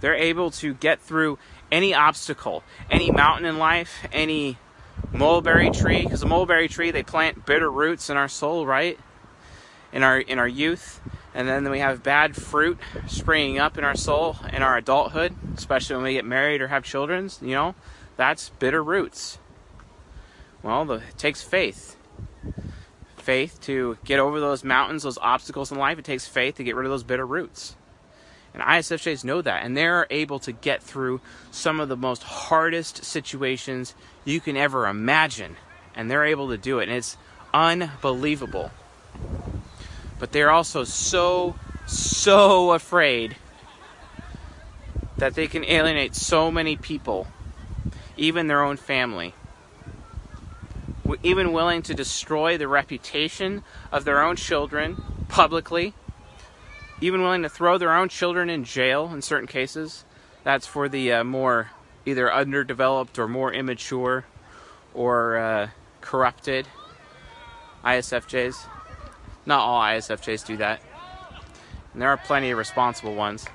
They're 0.00 0.14
able 0.14 0.52
to 0.52 0.74
get 0.74 1.00
through 1.00 1.40
any 1.72 1.92
obstacle, 1.92 2.62
any 2.88 3.10
mountain 3.10 3.44
in 3.44 3.58
life, 3.58 4.06
any 4.12 4.58
mulberry 5.10 5.70
tree 5.70 6.04
because 6.04 6.20
the 6.20 6.26
mulberry 6.26 6.68
tree 6.68 6.92
they 6.92 7.02
plant 7.02 7.44
bitter 7.44 7.68
roots 7.68 8.08
in 8.10 8.16
our 8.16 8.28
soul 8.28 8.66
right 8.66 8.98
in 9.90 10.02
our 10.02 10.18
in 10.18 10.38
our 10.38 10.46
youth 10.46 11.00
and 11.34 11.48
then 11.48 11.70
we 11.70 11.78
have 11.78 12.02
bad 12.02 12.36
fruit 12.36 12.78
springing 13.06 13.58
up 13.58 13.78
in 13.78 13.84
our 13.84 13.94
soul 13.94 14.36
in 14.52 14.62
our 14.62 14.76
adulthood 14.76 15.34
especially 15.56 15.96
when 15.96 16.04
we 16.04 16.12
get 16.12 16.24
married 16.24 16.60
or 16.60 16.68
have 16.68 16.84
children 16.84 17.30
you 17.40 17.54
know? 17.54 17.74
That's 18.16 18.50
bitter 18.50 18.82
roots. 18.82 19.38
Well 20.62 20.84
the, 20.84 20.94
it 20.94 21.18
takes 21.18 21.42
faith. 21.42 21.96
Faith 23.16 23.60
to 23.62 23.98
get 24.04 24.18
over 24.18 24.40
those 24.40 24.64
mountains 24.64 25.02
those 25.02 25.18
obstacles 25.18 25.70
in 25.70 25.78
life. 25.78 25.98
It 25.98 26.04
takes 26.04 26.26
faith 26.26 26.56
to 26.56 26.64
get 26.64 26.76
rid 26.76 26.86
of 26.86 26.90
those 26.90 27.04
bitter 27.04 27.26
roots. 27.26 27.76
And 28.54 28.62
ISFJs 28.62 29.24
know 29.24 29.40
that, 29.42 29.64
and 29.64 29.76
they're 29.76 30.06
able 30.10 30.38
to 30.40 30.52
get 30.52 30.82
through 30.82 31.20
some 31.50 31.80
of 31.80 31.88
the 31.88 31.96
most 31.96 32.22
hardest 32.22 33.04
situations 33.04 33.94
you 34.24 34.40
can 34.40 34.56
ever 34.56 34.86
imagine. 34.86 35.56
And 35.94 36.10
they're 36.10 36.24
able 36.24 36.48
to 36.50 36.58
do 36.58 36.78
it, 36.78 36.88
and 36.88 36.92
it's 36.92 37.16
unbelievable. 37.54 38.70
But 40.22 40.30
they're 40.30 40.52
also 40.52 40.84
so, 40.84 41.56
so 41.88 42.70
afraid 42.70 43.34
that 45.16 45.34
they 45.34 45.48
can 45.48 45.64
alienate 45.64 46.14
so 46.14 46.52
many 46.52 46.76
people, 46.76 47.26
even 48.16 48.46
their 48.46 48.62
own 48.62 48.76
family. 48.76 49.34
Even 51.24 51.52
willing 51.52 51.82
to 51.82 51.92
destroy 51.92 52.56
the 52.56 52.68
reputation 52.68 53.64
of 53.90 54.04
their 54.04 54.22
own 54.22 54.36
children 54.36 55.02
publicly 55.26 55.92
even 57.02 57.20
willing 57.20 57.42
to 57.42 57.48
throw 57.48 57.78
their 57.78 57.92
own 57.92 58.08
children 58.08 58.48
in 58.48 58.62
jail 58.62 59.10
in 59.12 59.20
certain 59.20 59.48
cases. 59.48 60.04
That's 60.44 60.68
for 60.68 60.88
the 60.88 61.12
uh, 61.12 61.24
more 61.24 61.70
either 62.06 62.32
underdeveloped 62.32 63.18
or 63.18 63.26
more 63.26 63.52
immature 63.52 64.24
or 64.94 65.36
uh, 65.36 65.68
corrupted 66.00 66.68
ISFJs. 67.84 68.66
Not 69.44 69.60
all 69.60 69.80
ISFJs 69.80 70.46
do 70.46 70.56
that. 70.58 70.80
And 71.92 72.00
there 72.00 72.08
are 72.08 72.16
plenty 72.16 72.50
of 72.50 72.58
responsible 72.58 73.14
ones. 73.14 73.46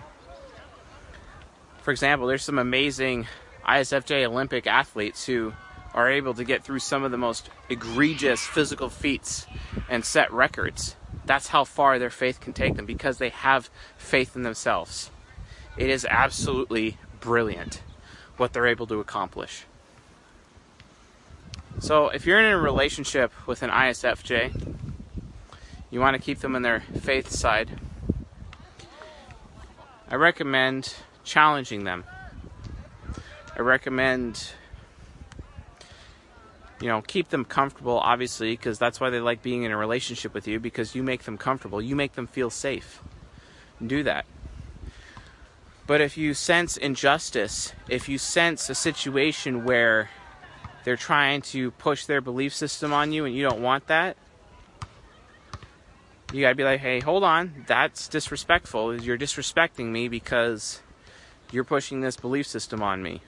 For 1.82 1.92
example, 1.92 2.28
there's 2.28 2.44
some 2.44 2.60
amazing 2.60 3.28
ISFJ 3.68 4.26
Olympic 4.26 4.68
athletes 4.68 5.26
who 5.26 5.54
are 5.94 6.12
able 6.12 6.34
to 6.34 6.44
get 6.44 6.64
through 6.64 6.80
some 6.80 7.04
of 7.04 7.12
the 7.12 7.18
most 7.18 7.50
egregious 7.70 8.46
physical 8.46 8.90
feats 8.90 9.48
and 9.90 10.06
set 10.06 10.32
records 10.32 10.96
That's 11.26 11.48
how 11.48 11.64
far 11.64 12.00
their 12.00 12.10
faith 12.10 12.40
can 12.40 12.54
take 12.54 12.76
them 12.76 12.86
because 12.86 13.18
they 13.18 13.30
have 13.30 13.70
faith 13.98 14.36
in 14.36 14.44
themselves. 14.44 15.12
It 15.76 15.90
is 15.90 16.06
absolutely 16.10 16.98
brilliant 17.20 17.82
what 18.38 18.54
they're 18.54 18.68
able 18.68 18.88
to 18.88 19.00
accomplish. 19.00 19.66
So, 21.80 22.08
if 22.10 22.26
you're 22.26 22.40
in 22.40 22.52
a 22.52 22.58
relationship 22.58 23.32
with 23.46 23.62
an 23.62 23.70
ISFJ, 23.70 24.76
you 25.90 26.00
want 26.00 26.16
to 26.16 26.22
keep 26.22 26.40
them 26.40 26.56
in 26.56 26.62
their 26.62 26.82
faith 27.02 27.30
side, 27.30 27.80
I 30.10 30.16
recommend 30.16 30.96
challenging 31.24 31.84
them. 31.84 32.04
I 33.58 33.62
recommend 33.62 34.52
you 36.80 36.88
know, 36.88 37.02
keep 37.02 37.30
them 37.30 37.44
comfortable, 37.44 37.98
obviously, 38.00 38.52
because 38.52 38.78
that's 38.78 39.00
why 39.00 39.10
they 39.10 39.20
like 39.20 39.42
being 39.42 39.64
in 39.64 39.72
a 39.72 39.78
relationship 39.78 40.34
with 40.34 40.48
you, 40.48 40.60
because 40.60 40.94
you 40.94 41.02
make 41.02 41.24
them 41.24 41.38
comfortable. 41.38 41.82
You 41.82 41.96
make 41.96 42.14
them 42.14 42.28
feel 42.28 42.50
safe. 42.50 43.02
Do 43.86 44.04
that. 44.04 44.26
But 45.88 46.02
if 46.02 46.18
you 46.18 46.34
sense 46.34 46.78
injustice, 46.78 47.74
if 47.90 48.10
you 48.10 48.18
sense 48.18 48.70
a 48.70 48.76
situation 48.76 49.64
where 49.64 50.10
they're 50.84 50.98
trying 50.98 51.42
to 51.42 51.72
push 51.72 52.06
their 52.06 52.22
belief 52.22 52.54
system 52.54 52.94
on 52.94 53.12
you 53.12 53.26
and 53.26 53.34
you 53.34 53.44
don't 53.44 53.62
want 53.62 53.88
that, 53.88 54.18
you 56.34 56.42
gotta 56.42 56.56
be 56.56 56.64
like, 56.64 56.80
hey, 56.80 57.00
hold 57.00 57.24
on, 57.24 57.66
that's 57.68 58.08
disrespectful. 58.08 59.02
You're 59.02 59.18
disrespecting 59.18 59.88
me 59.88 60.08
because 60.08 60.82
you're 61.52 61.64
pushing 61.64 62.02
this 62.02 62.18
belief 62.18 62.48
system 62.48 62.84
on 62.84 63.02
me. 63.02 63.22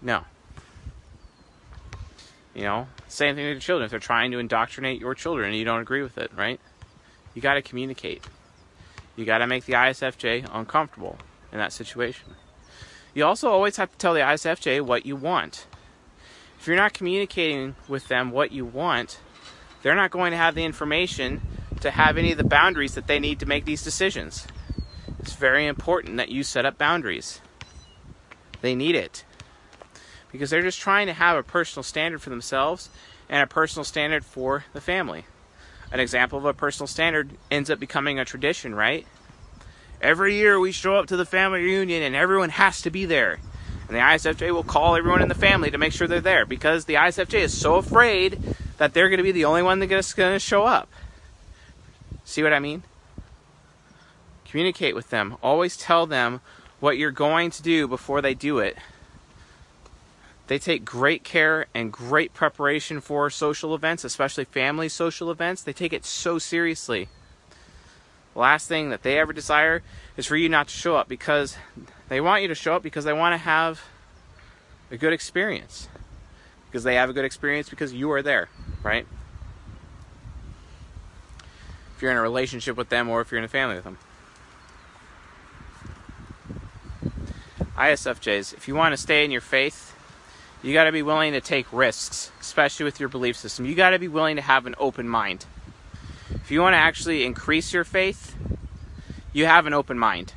No. 0.00 0.24
You 2.54 2.62
know, 2.62 2.88
same 3.08 3.36
thing 3.36 3.54
to 3.54 3.60
children. 3.60 3.86
If 3.86 3.90
they're 3.90 4.00
trying 4.00 4.32
to 4.32 4.38
indoctrinate 4.38 5.00
your 5.00 5.14
children 5.14 5.50
and 5.50 5.56
you 5.56 5.64
don't 5.64 5.80
agree 5.80 6.02
with 6.02 6.18
it, 6.18 6.30
right? 6.36 6.60
You 7.34 7.40
got 7.40 7.54
to 7.54 7.62
communicate. 7.62 8.24
You 9.16 9.24
got 9.24 9.38
to 9.38 9.46
make 9.46 9.64
the 9.64 9.74
ISFJ 9.74 10.48
uncomfortable 10.52 11.16
in 11.50 11.58
that 11.58 11.72
situation. 11.72 12.34
You 13.14 13.24
also 13.24 13.50
always 13.50 13.76
have 13.76 13.92
to 13.92 13.98
tell 13.98 14.14
the 14.14 14.20
ISFJ 14.20 14.82
what 14.82 15.06
you 15.06 15.16
want. 15.16 15.66
If 16.58 16.66
you're 16.66 16.76
not 16.76 16.92
communicating 16.92 17.76
with 17.88 18.08
them 18.08 18.30
what 18.30 18.52
you 18.52 18.64
want, 18.64 19.18
they're 19.82 19.94
not 19.94 20.10
going 20.10 20.30
to 20.30 20.36
have 20.36 20.54
the 20.54 20.64
information 20.64 21.40
to 21.80 21.90
have 21.90 22.16
any 22.16 22.32
of 22.32 22.38
the 22.38 22.44
boundaries 22.44 22.94
that 22.94 23.06
they 23.06 23.18
need 23.18 23.40
to 23.40 23.46
make 23.46 23.64
these 23.64 23.82
decisions. 23.82 24.46
It's 25.18 25.34
very 25.34 25.66
important 25.66 26.16
that 26.16 26.30
you 26.30 26.42
set 26.42 26.64
up 26.64 26.78
boundaries. 26.78 27.40
They 28.60 28.74
need 28.74 28.94
it 28.94 29.24
because 30.30 30.50
they're 30.50 30.62
just 30.62 30.80
trying 30.80 31.06
to 31.08 31.12
have 31.12 31.36
a 31.36 31.42
personal 31.42 31.82
standard 31.82 32.22
for 32.22 32.30
themselves 32.30 32.88
and 33.28 33.42
a 33.42 33.46
personal 33.46 33.84
standard 33.84 34.24
for 34.24 34.64
the 34.72 34.80
family. 34.80 35.26
An 35.90 36.00
example 36.00 36.38
of 36.38 36.44
a 36.44 36.54
personal 36.54 36.86
standard 36.86 37.30
ends 37.50 37.70
up 37.70 37.78
becoming 37.78 38.18
a 38.18 38.24
tradition, 38.24 38.74
right? 38.74 39.06
Every 40.00 40.34
year 40.34 40.58
we 40.58 40.72
show 40.72 40.96
up 40.96 41.06
to 41.08 41.16
the 41.16 41.26
family 41.26 41.60
reunion 41.60 42.02
and 42.02 42.16
everyone 42.16 42.50
has 42.50 42.82
to 42.82 42.90
be 42.90 43.04
there. 43.04 43.38
And 43.88 43.96
the 43.96 44.00
ISFJ 44.00 44.52
will 44.52 44.64
call 44.64 44.96
everyone 44.96 45.22
in 45.22 45.28
the 45.28 45.34
family 45.34 45.70
to 45.70 45.78
make 45.78 45.92
sure 45.92 46.08
they're 46.08 46.20
there 46.20 46.46
because 46.46 46.86
the 46.86 46.94
ISFJ 46.94 47.40
is 47.40 47.56
so 47.56 47.76
afraid 47.76 48.42
that 48.82 48.94
they're 48.94 49.08
going 49.08 49.18
to 49.18 49.22
be 49.22 49.30
the 49.30 49.44
only 49.44 49.62
one 49.62 49.78
that's 49.78 50.12
going 50.12 50.34
to 50.34 50.40
show 50.40 50.64
up. 50.64 50.88
See 52.24 52.42
what 52.42 52.52
I 52.52 52.58
mean? 52.58 52.82
Communicate 54.44 54.96
with 54.96 55.08
them. 55.08 55.36
Always 55.40 55.76
tell 55.76 56.04
them 56.04 56.40
what 56.80 56.98
you're 56.98 57.12
going 57.12 57.52
to 57.52 57.62
do 57.62 57.86
before 57.86 58.20
they 58.20 58.34
do 58.34 58.58
it. 58.58 58.76
They 60.48 60.58
take 60.58 60.84
great 60.84 61.22
care 61.22 61.66
and 61.72 61.92
great 61.92 62.34
preparation 62.34 63.00
for 63.00 63.30
social 63.30 63.72
events, 63.72 64.02
especially 64.02 64.46
family 64.46 64.88
social 64.88 65.30
events. 65.30 65.62
They 65.62 65.72
take 65.72 65.92
it 65.92 66.04
so 66.04 66.40
seriously. 66.40 67.08
The 68.32 68.40
last 68.40 68.66
thing 68.66 68.90
that 68.90 69.04
they 69.04 69.16
ever 69.16 69.32
desire 69.32 69.84
is 70.16 70.26
for 70.26 70.34
you 70.34 70.48
not 70.48 70.66
to 70.66 70.74
show 70.74 70.96
up 70.96 71.06
because 71.06 71.56
they 72.08 72.20
want 72.20 72.42
you 72.42 72.48
to 72.48 72.56
show 72.56 72.74
up 72.74 72.82
because 72.82 73.04
they 73.04 73.12
want 73.12 73.34
to 73.34 73.38
have 73.38 73.80
a 74.90 74.96
good 74.96 75.12
experience. 75.12 75.86
Because 76.72 76.84
they 76.84 76.94
have 76.94 77.10
a 77.10 77.12
good 77.12 77.26
experience 77.26 77.68
because 77.68 77.92
you 77.92 78.10
are 78.12 78.22
there, 78.22 78.48
right? 78.82 79.06
If 81.96 82.02
you're 82.02 82.10
in 82.10 82.16
a 82.16 82.22
relationship 82.22 82.76
with 82.76 82.88
them 82.88 83.08
or 83.08 83.20
if 83.20 83.30
you're 83.30 83.38
in 83.38 83.44
a 83.44 83.48
family 83.48 83.76
with 83.76 83.84
them. 83.84 83.98
ISFJs, 87.76 88.54
if 88.54 88.68
you 88.68 88.74
want 88.74 88.92
to 88.92 88.96
stay 88.96 89.24
in 89.24 89.30
your 89.30 89.40
faith, 89.40 89.96
you 90.62 90.72
got 90.72 90.84
to 90.84 90.92
be 90.92 91.02
willing 91.02 91.32
to 91.32 91.40
take 91.40 91.66
risks, 91.72 92.30
especially 92.40 92.84
with 92.84 93.00
your 93.00 93.08
belief 93.08 93.36
system. 93.36 93.64
You 93.66 93.74
got 93.74 93.90
to 93.90 93.98
be 93.98 94.08
willing 94.08 94.36
to 94.36 94.42
have 94.42 94.66
an 94.66 94.74
open 94.78 95.08
mind. 95.08 95.46
If 96.30 96.50
you 96.50 96.60
want 96.60 96.74
to 96.74 96.78
actually 96.78 97.24
increase 97.24 97.72
your 97.72 97.84
faith, 97.84 98.36
you 99.32 99.46
have 99.46 99.66
an 99.66 99.72
open 99.72 99.98
mind. 99.98 100.34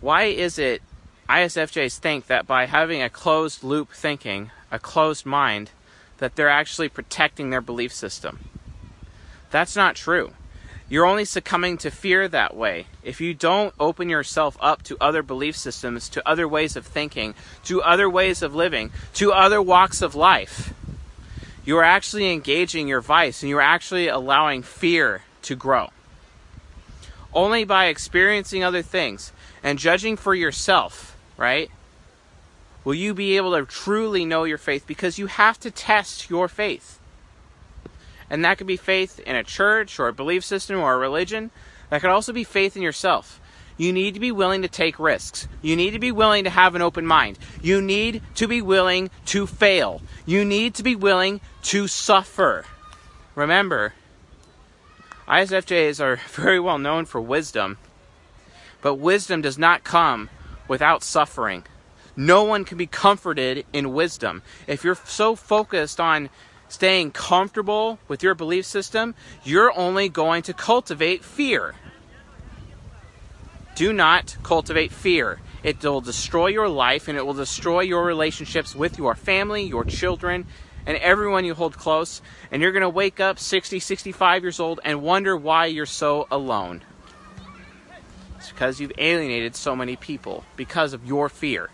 Why 0.00 0.24
is 0.24 0.58
it 0.58 0.82
ISFJs 1.28 1.98
think 1.98 2.26
that 2.26 2.46
by 2.46 2.66
having 2.66 3.02
a 3.02 3.10
closed 3.10 3.62
loop 3.62 3.92
thinking, 3.92 4.50
a 4.70 4.78
closed 4.78 5.26
mind, 5.26 5.70
that 6.20 6.36
they're 6.36 6.48
actually 6.48 6.88
protecting 6.88 7.50
their 7.50 7.60
belief 7.60 7.92
system? 7.92 8.38
That's 9.50 9.74
not 9.74 9.96
true. 9.96 10.32
You're 10.88 11.06
only 11.06 11.24
succumbing 11.24 11.78
to 11.78 11.90
fear 11.90 12.26
that 12.28 12.56
way. 12.56 12.86
If 13.04 13.20
you 13.20 13.32
don't 13.32 13.74
open 13.78 14.08
yourself 14.08 14.56
up 14.60 14.82
to 14.84 14.96
other 15.00 15.22
belief 15.22 15.56
systems, 15.56 16.08
to 16.10 16.28
other 16.28 16.48
ways 16.48 16.74
of 16.74 16.84
thinking, 16.84 17.34
to 17.64 17.80
other 17.82 18.10
ways 18.10 18.42
of 18.42 18.54
living, 18.54 18.90
to 19.14 19.32
other 19.32 19.62
walks 19.62 20.02
of 20.02 20.16
life, 20.16 20.74
you 21.64 21.76
are 21.78 21.84
actually 21.84 22.32
engaging 22.32 22.88
your 22.88 23.00
vice 23.00 23.42
and 23.42 23.50
you 23.50 23.58
are 23.58 23.62
actually 23.62 24.08
allowing 24.08 24.62
fear 24.62 25.22
to 25.42 25.54
grow. 25.54 25.90
Only 27.32 27.62
by 27.62 27.86
experiencing 27.86 28.64
other 28.64 28.82
things 28.82 29.32
and 29.62 29.78
judging 29.78 30.16
for 30.16 30.34
yourself, 30.34 31.16
right, 31.36 31.70
will 32.84 32.94
you 32.94 33.14
be 33.14 33.36
able 33.36 33.56
to 33.56 33.66
truly 33.66 34.24
know 34.24 34.44
your 34.44 34.58
faith 34.58 34.86
because 34.86 35.18
you 35.18 35.26
have 35.26 35.58
to 35.60 35.70
test 35.70 36.30
your 36.30 36.48
faith. 36.48 36.98
And 38.30 38.44
that 38.44 38.58
could 38.58 38.66
be 38.66 38.76
faith 38.76 39.18
in 39.20 39.36
a 39.36 39.44
church 39.44 39.98
or 39.98 40.08
a 40.08 40.12
belief 40.12 40.44
system 40.44 40.78
or 40.78 40.94
a 40.94 40.98
religion. 40.98 41.50
That 41.90 42.00
could 42.00 42.10
also 42.10 42.32
be 42.32 42.44
faith 42.44 42.76
in 42.76 42.82
yourself. 42.82 43.40
You 43.76 43.92
need 43.92 44.14
to 44.14 44.20
be 44.20 44.30
willing 44.30 44.62
to 44.62 44.68
take 44.68 44.98
risks. 44.98 45.48
You 45.62 45.74
need 45.74 45.92
to 45.92 45.98
be 45.98 46.12
willing 46.12 46.44
to 46.44 46.50
have 46.50 46.74
an 46.74 46.82
open 46.82 47.06
mind. 47.06 47.38
You 47.62 47.80
need 47.80 48.22
to 48.34 48.46
be 48.46 48.62
willing 48.62 49.10
to 49.26 49.46
fail. 49.46 50.02
You 50.26 50.44
need 50.44 50.74
to 50.74 50.82
be 50.82 50.94
willing 50.94 51.40
to 51.62 51.88
suffer. 51.88 52.66
Remember, 53.34 53.94
ISFJs 55.26 55.98
are 55.98 56.16
very 56.28 56.60
well 56.60 56.78
known 56.78 57.06
for 57.06 57.20
wisdom, 57.20 57.78
but 58.82 58.96
wisdom 58.96 59.40
does 59.40 59.56
not 59.56 59.82
come 59.82 60.28
without 60.68 61.02
suffering. 61.02 61.64
No 62.20 62.44
one 62.44 62.66
can 62.66 62.76
be 62.76 62.86
comforted 62.86 63.64
in 63.72 63.94
wisdom. 63.94 64.42
If 64.66 64.84
you're 64.84 64.94
so 65.06 65.34
focused 65.34 65.98
on 65.98 66.28
staying 66.68 67.12
comfortable 67.12 67.98
with 68.08 68.22
your 68.22 68.34
belief 68.34 68.66
system, 68.66 69.14
you're 69.42 69.72
only 69.74 70.10
going 70.10 70.42
to 70.42 70.52
cultivate 70.52 71.24
fear. 71.24 71.76
Do 73.74 73.94
not 73.94 74.36
cultivate 74.42 74.92
fear. 74.92 75.40
It 75.62 75.82
will 75.82 76.02
destroy 76.02 76.48
your 76.48 76.68
life 76.68 77.08
and 77.08 77.16
it 77.16 77.24
will 77.24 77.32
destroy 77.32 77.80
your 77.80 78.04
relationships 78.04 78.74
with 78.74 78.98
your 78.98 79.14
family, 79.14 79.62
your 79.62 79.86
children, 79.86 80.44
and 80.84 80.98
everyone 80.98 81.46
you 81.46 81.54
hold 81.54 81.78
close. 81.78 82.20
And 82.52 82.60
you're 82.60 82.72
going 82.72 82.82
to 82.82 82.90
wake 82.90 83.18
up 83.18 83.38
60, 83.38 83.80
65 83.80 84.42
years 84.42 84.60
old 84.60 84.78
and 84.84 85.00
wonder 85.00 85.34
why 85.38 85.66
you're 85.66 85.86
so 85.86 86.28
alone. 86.30 86.82
It's 88.36 88.50
because 88.50 88.78
you've 88.78 88.92
alienated 88.98 89.56
so 89.56 89.74
many 89.74 89.96
people 89.96 90.44
because 90.56 90.92
of 90.92 91.06
your 91.06 91.30
fear. 91.30 91.70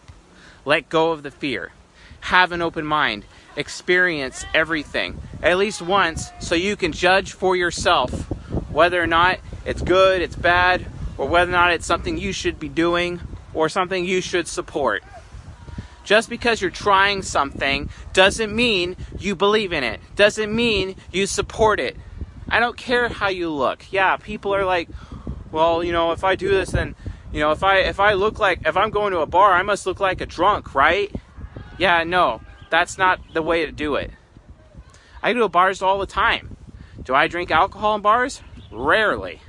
Let 0.67 0.91
go 0.91 1.13
of 1.13 1.23
the 1.23 1.31
fear. 1.31 1.73
Have 2.21 2.53
an 2.53 2.61
open 2.61 2.85
mind 2.85 3.25
experience 3.57 4.45
everything 4.53 5.19
at 5.43 5.57
least 5.57 5.81
once 5.81 6.31
so 6.41 6.55
you 6.55 6.77
can 6.77 6.93
judge 6.93 7.33
for 7.33 7.57
yourself 7.57 8.11
whether 8.71 9.03
or 9.03 9.07
not 9.07 9.39
it's 9.65 9.81
good, 9.81 10.21
it's 10.21 10.37
bad, 10.37 10.85
or 11.17 11.27
whether 11.27 11.51
or 11.51 11.53
not 11.53 11.73
it's 11.73 11.87
something 11.87 12.19
you 12.19 12.33
should 12.33 12.61
be 12.61 12.69
doing 12.69 13.21
or 13.55 13.69
something 13.69 14.05
you 14.05 14.21
should 14.21 14.47
support. 14.47 15.03
Just 16.05 16.29
because 16.29 16.61
you're 16.61 16.71
trying 16.71 17.23
something 17.23 17.89
doesn't 18.13 18.55
mean 18.55 18.97
you 19.19 19.35
believe 19.35 19.73
in 19.73 19.83
it, 19.83 20.01
doesn't 20.15 20.55
mean 20.55 20.97
you 21.11 21.27
support 21.27 21.81
it. 21.81 21.97
I 22.49 22.61
don't 22.61 22.77
care 22.77 23.09
how 23.09 23.29
you 23.29 23.51
look. 23.51 23.91
Yeah, 23.91 24.17
people 24.17 24.55
are 24.55 24.65
like, 24.65 24.89
well, 25.51 25.83
you 25.83 25.93
know, 25.93 26.13
if 26.13 26.23
I 26.23 26.35
do 26.35 26.51
this 26.51 26.71
then, 26.71 26.95
you 27.37 27.43
know, 27.43 27.51
if 27.51 27.63
I 27.63 27.81
if 27.81 28.01
I 28.01 28.15
look 28.15 28.39
like 28.39 28.67
if 28.67 28.79
I'm 28.79 28.89
going 28.89 29.13
to 29.13 29.19
a 29.19 29.27
bar, 29.27 29.53
I 29.53 29.61
must 29.61 29.85
look 29.85 30.01
like 30.01 30.23
a 30.23 30.27
drunk, 30.27 30.75
right? 30.75 31.15
Yeah, 31.77 32.03
no. 32.03 32.41
That's 32.71 32.97
not 32.97 33.21
the 33.35 33.43
way 33.43 33.67
to 33.67 33.73
do 33.73 33.97
it. 33.97 34.11
I 35.23 35.35
go 35.35 35.41
to 35.41 35.49
bars 35.51 35.83
all 35.83 35.99
the 35.99 36.07
time. 36.07 36.57
Do 37.05 37.15
I 37.15 37.29
drink 37.29 37.51
alcohol 37.51 37.97
in 37.97 38.01
bars? 38.01 38.41
Rarely. 38.73 39.43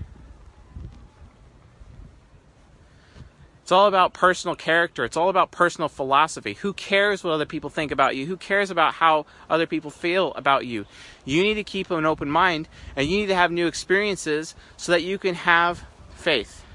It's 3.62 3.72
all 3.72 3.88
about 3.88 4.12
personal 4.12 4.58
character. 4.58 5.06
It's 5.06 5.16
all 5.16 5.30
about 5.30 5.52
personal 5.52 5.88
philosophy. 5.88 6.56
Who 6.56 6.74
cares 6.74 7.24
what 7.24 7.32
other 7.32 7.46
people 7.46 7.70
think 7.70 7.94
about 7.94 8.18
you? 8.18 8.26
Who 8.26 8.36
cares 8.36 8.70
about 8.70 8.96
how 8.96 9.26
other 9.50 9.66
people 9.66 9.92
feel 9.92 10.34
about 10.34 10.66
you? 10.66 10.86
You 11.24 11.42
need 11.42 11.54
to 11.54 11.64
keep 11.64 11.90
an 11.90 12.06
open 12.06 12.30
mind 12.30 12.68
and 12.98 13.08
you 13.08 13.20
need 13.20 13.28
to 13.28 13.36
have 13.36 13.50
new 13.50 13.66
experiences 13.66 14.56
so 14.76 14.92
that 14.92 15.04
you 15.04 15.18
can 15.18 15.36
have 15.36 15.86
faith. 16.16 16.66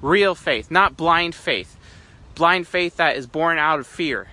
Real 0.00 0.34
faith, 0.34 0.70
not 0.70 0.96
blind 0.96 1.34
faith. 1.34 1.76
Blind 2.34 2.66
faith 2.66 2.96
that 2.96 3.16
is 3.16 3.26
born 3.26 3.58
out 3.58 3.80
of 3.80 3.86
fear. 3.86 4.28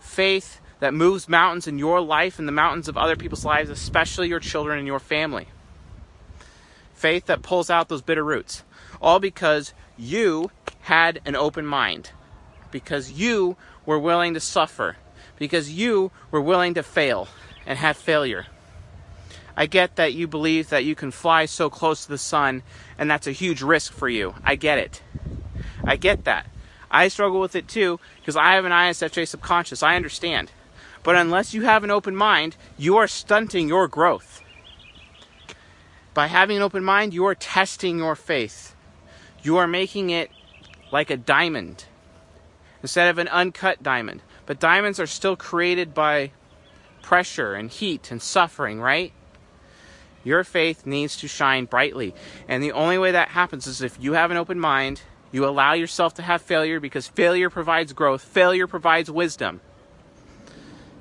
Faith 0.00 0.60
that 0.80 0.94
moves 0.94 1.28
mountains 1.28 1.66
in 1.66 1.78
your 1.78 2.00
life 2.00 2.38
and 2.38 2.46
the 2.46 2.52
mountains 2.52 2.88
of 2.88 2.96
other 2.96 3.16
people's 3.16 3.44
lives, 3.44 3.70
especially 3.70 4.28
your 4.28 4.40
children 4.40 4.78
and 4.78 4.86
your 4.86 5.00
family. 5.00 5.48
Faith 6.94 7.26
that 7.26 7.42
pulls 7.42 7.70
out 7.70 7.88
those 7.88 8.02
bitter 8.02 8.24
roots. 8.24 8.62
All 9.00 9.18
because 9.18 9.74
you 9.96 10.50
had 10.82 11.20
an 11.24 11.36
open 11.36 11.66
mind, 11.66 12.10
because 12.70 13.12
you 13.12 13.56
were 13.86 13.98
willing 13.98 14.34
to 14.34 14.40
suffer, 14.40 14.96
because 15.36 15.72
you 15.72 16.12
were 16.30 16.40
willing 16.40 16.74
to 16.74 16.82
fail 16.82 17.28
and 17.66 17.78
have 17.78 17.96
failure. 17.96 18.46
I 19.56 19.66
get 19.66 19.96
that 19.96 20.14
you 20.14 20.26
believe 20.26 20.70
that 20.70 20.84
you 20.84 20.94
can 20.94 21.10
fly 21.10 21.44
so 21.44 21.68
close 21.68 22.04
to 22.04 22.10
the 22.10 22.18
sun 22.18 22.62
and 22.98 23.10
that's 23.10 23.26
a 23.26 23.32
huge 23.32 23.62
risk 23.62 23.92
for 23.92 24.08
you. 24.08 24.34
I 24.44 24.54
get 24.56 24.78
it. 24.78 25.02
I 25.84 25.96
get 25.96 26.24
that. 26.24 26.46
I 26.90 27.08
struggle 27.08 27.40
with 27.40 27.56
it 27.56 27.68
too 27.68 28.00
because 28.18 28.36
I 28.36 28.54
have 28.54 28.64
an 28.64 28.72
ISFJ 28.72 29.28
subconscious. 29.28 29.82
I 29.82 29.96
understand. 29.96 30.50
But 31.02 31.16
unless 31.16 31.52
you 31.52 31.62
have 31.62 31.84
an 31.84 31.90
open 31.90 32.14
mind, 32.14 32.56
you 32.78 32.96
are 32.96 33.08
stunting 33.08 33.68
your 33.68 33.88
growth. 33.88 34.42
By 36.14 36.26
having 36.26 36.58
an 36.58 36.62
open 36.62 36.84
mind, 36.84 37.14
you 37.14 37.24
are 37.26 37.34
testing 37.34 37.98
your 37.98 38.14
faith. 38.14 38.76
You 39.42 39.56
are 39.56 39.66
making 39.66 40.10
it 40.10 40.30
like 40.92 41.10
a 41.10 41.16
diamond 41.16 41.86
instead 42.82 43.08
of 43.08 43.18
an 43.18 43.28
uncut 43.28 43.82
diamond. 43.82 44.22
But 44.44 44.60
diamonds 44.60 45.00
are 45.00 45.06
still 45.06 45.36
created 45.36 45.94
by 45.94 46.32
pressure 47.00 47.54
and 47.54 47.70
heat 47.70 48.10
and 48.10 48.20
suffering, 48.20 48.80
right? 48.80 49.12
Your 50.24 50.44
faith 50.44 50.86
needs 50.86 51.16
to 51.18 51.28
shine 51.28 51.64
brightly. 51.64 52.14
And 52.48 52.62
the 52.62 52.72
only 52.72 52.98
way 52.98 53.12
that 53.12 53.28
happens 53.28 53.66
is 53.66 53.82
if 53.82 53.96
you 54.00 54.12
have 54.12 54.30
an 54.30 54.36
open 54.36 54.58
mind, 54.58 55.02
you 55.32 55.46
allow 55.46 55.72
yourself 55.72 56.14
to 56.14 56.22
have 56.22 56.42
failure 56.42 56.78
because 56.78 57.08
failure 57.08 57.50
provides 57.50 57.92
growth, 57.92 58.22
failure 58.22 58.66
provides 58.66 59.10
wisdom. 59.10 59.60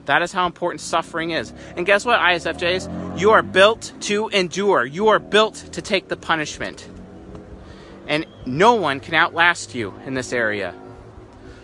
That 0.06 0.22
is 0.22 0.32
how 0.32 0.46
important 0.46 0.82
suffering 0.82 1.32
is. 1.32 1.54
And 1.76 1.86
guess 1.86 2.06
what, 2.06 2.20
ISFJs? 2.20 3.20
You 3.20 3.32
are 3.32 3.44
built 3.44 3.94
to 4.02 4.30
endure. 4.30 4.86
You 4.86 5.10
are 5.10 5.20
built 5.20 5.56
to 5.74 5.82
take 5.82 6.08
the 6.08 6.18
punishment. 6.18 6.90
And 8.08 8.26
no 8.46 8.74
one 8.74 9.00
can 9.00 9.14
outlast 9.14 9.76
you 9.76 9.94
in 10.06 10.16
this 10.16 10.34
area. 10.34 10.74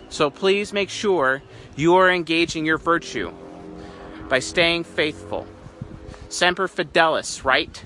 So 0.08 0.30
please 0.30 0.72
make 0.72 0.88
sure 0.88 1.42
you 1.76 1.96
are 1.96 2.10
engaging 2.10 2.64
your 2.64 2.78
virtue 2.78 3.32
by 4.28 4.38
staying 4.38 4.84
faithful. 4.84 5.46
Semper 6.28 6.68
Fidelis, 6.68 7.44
right? 7.44 7.84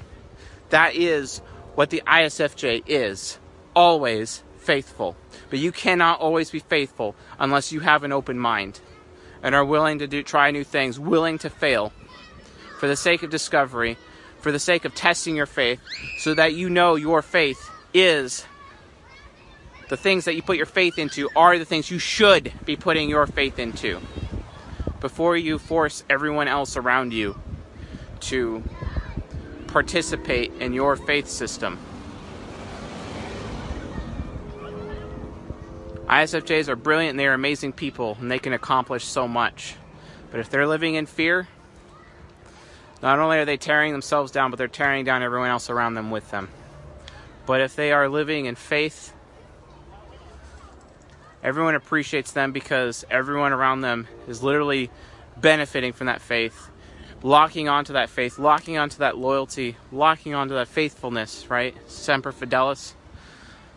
That 0.70 0.94
is 0.94 1.38
what 1.74 1.90
the 1.90 2.02
ISFJ 2.06 2.84
is. 2.86 3.38
Always 3.74 4.42
faithful. 4.58 5.16
But 5.50 5.58
you 5.58 5.72
cannot 5.72 6.20
always 6.20 6.50
be 6.50 6.60
faithful 6.60 7.14
unless 7.38 7.72
you 7.72 7.80
have 7.80 8.04
an 8.04 8.12
open 8.12 8.38
mind 8.38 8.80
and 9.42 9.54
are 9.54 9.64
willing 9.64 9.98
to 9.98 10.06
do 10.06 10.22
try 10.22 10.50
new 10.50 10.64
things, 10.64 10.98
willing 10.98 11.38
to 11.38 11.50
fail 11.50 11.92
for 12.78 12.86
the 12.88 12.96
sake 12.96 13.22
of 13.22 13.30
discovery, 13.30 13.96
for 14.40 14.52
the 14.52 14.58
sake 14.58 14.84
of 14.84 14.94
testing 14.94 15.36
your 15.36 15.46
faith, 15.46 15.80
so 16.18 16.34
that 16.34 16.54
you 16.54 16.70
know 16.70 16.94
your 16.96 17.22
faith 17.22 17.70
is 17.94 18.46
the 19.88 19.96
things 19.96 20.24
that 20.24 20.34
you 20.34 20.42
put 20.42 20.56
your 20.56 20.66
faith 20.66 20.98
into 20.98 21.28
are 21.36 21.58
the 21.58 21.64
things 21.64 21.90
you 21.90 21.98
should 21.98 22.52
be 22.64 22.76
putting 22.76 23.10
your 23.10 23.26
faith 23.26 23.58
into 23.58 24.00
before 25.00 25.36
you 25.36 25.58
force 25.58 26.02
everyone 26.08 26.48
else 26.48 26.76
around 26.76 27.12
you 27.12 27.38
to 28.22 28.62
participate 29.66 30.52
in 30.60 30.72
your 30.72 30.96
faith 30.96 31.28
system. 31.28 31.78
ISFJs 36.06 36.68
are 36.68 36.76
brilliant 36.76 37.10
and 37.10 37.20
they 37.20 37.26
are 37.26 37.32
amazing 37.32 37.72
people 37.72 38.18
and 38.20 38.30
they 38.30 38.38
can 38.38 38.52
accomplish 38.52 39.04
so 39.04 39.26
much. 39.26 39.76
But 40.30 40.40
if 40.40 40.50
they're 40.50 40.66
living 40.66 40.94
in 40.94 41.06
fear, 41.06 41.48
not 43.02 43.18
only 43.18 43.38
are 43.38 43.44
they 43.44 43.56
tearing 43.56 43.92
themselves 43.92 44.30
down, 44.30 44.50
but 44.50 44.58
they're 44.58 44.68
tearing 44.68 45.04
down 45.04 45.22
everyone 45.22 45.48
else 45.48 45.70
around 45.70 45.94
them 45.94 46.10
with 46.10 46.30
them. 46.30 46.48
But 47.46 47.60
if 47.62 47.74
they 47.74 47.92
are 47.92 48.08
living 48.08 48.44
in 48.44 48.54
faith, 48.54 49.12
everyone 51.42 51.74
appreciates 51.74 52.32
them 52.32 52.52
because 52.52 53.04
everyone 53.10 53.52
around 53.52 53.80
them 53.80 54.06
is 54.28 54.42
literally 54.42 54.90
benefiting 55.38 55.92
from 55.92 56.08
that 56.08 56.20
faith 56.20 56.68
locking 57.22 57.68
onto 57.68 57.92
that 57.92 58.10
faith, 58.10 58.38
locking 58.38 58.76
onto 58.76 58.98
that 58.98 59.16
loyalty, 59.16 59.76
locking 59.90 60.34
onto 60.34 60.54
that 60.54 60.68
faithfulness, 60.68 61.48
right? 61.48 61.76
Semper 61.90 62.32
Fidelis, 62.32 62.94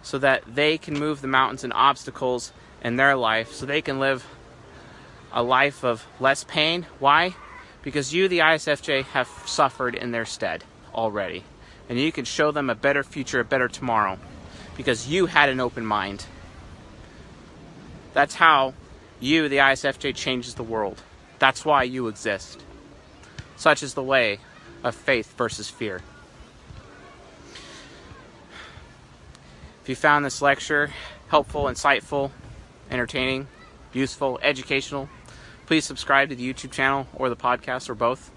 so 0.02 0.18
that 0.18 0.44
they 0.48 0.78
can 0.78 0.98
move 0.98 1.22
the 1.22 1.28
mountains 1.28 1.64
and 1.64 1.74
obstacles 1.74 2.52
in 2.84 2.96
their 2.96 3.16
life, 3.16 3.52
so 3.52 3.66
they 3.66 3.82
can 3.82 4.00
live 4.00 4.26
a 5.32 5.44
life 5.44 5.84
of 5.84 6.06
less 6.20 6.44
pain. 6.44 6.86
Why? 7.00 7.36
Because 7.82 8.14
you, 8.14 8.28
the 8.28 8.40
ISFJ, 8.40 9.04
have 9.06 9.28
suffered 9.46 9.96
in 9.96 10.12
their 10.12 10.26
stead 10.26 10.64
already. 10.94 11.44
And 11.88 12.00
you 12.00 12.12
can 12.12 12.26
show 12.26 12.52
them 12.52 12.70
a 12.70 12.76
better 12.76 13.04
future, 13.04 13.42
a 13.42 13.46
better 13.46 13.68
tomorrow, 13.68 14.18
because 14.76 15.08
you 15.08 15.28
had 15.28 15.50
an 15.50 15.60
open 15.60 15.86
mind. 15.86 16.26
That's 18.14 18.36
how 18.36 18.74
you, 19.20 19.50
the 19.50 19.58
ISFJ, 19.58 20.16
changes 20.16 20.56
the 20.56 20.64
world. 20.64 21.04
That's 21.38 21.64
why 21.64 21.84
you 21.84 22.08
exist. 22.08 22.65
Such 23.56 23.84
is 23.84 23.94
the 23.94 24.04
way 24.04 24.40
of 24.84 24.96
faith 24.96 25.36
versus 25.38 25.70
fear. 25.70 26.02
If 29.82 29.90
you 29.90 29.96
found 29.96 30.26
this 30.26 30.42
lecture 30.42 30.92
helpful, 31.28 31.66
insightful, 31.66 32.32
entertaining, 32.90 33.48
useful, 33.94 34.40
educational, 34.42 35.10
please 35.66 35.86
subscribe 35.86 36.30
to 36.30 36.36
the 36.36 36.54
YouTube 36.54 36.72
channel 36.72 37.08
or 37.14 37.30
the 37.30 37.36
podcast 37.36 37.90
or 37.90 37.96
both. 37.96 38.32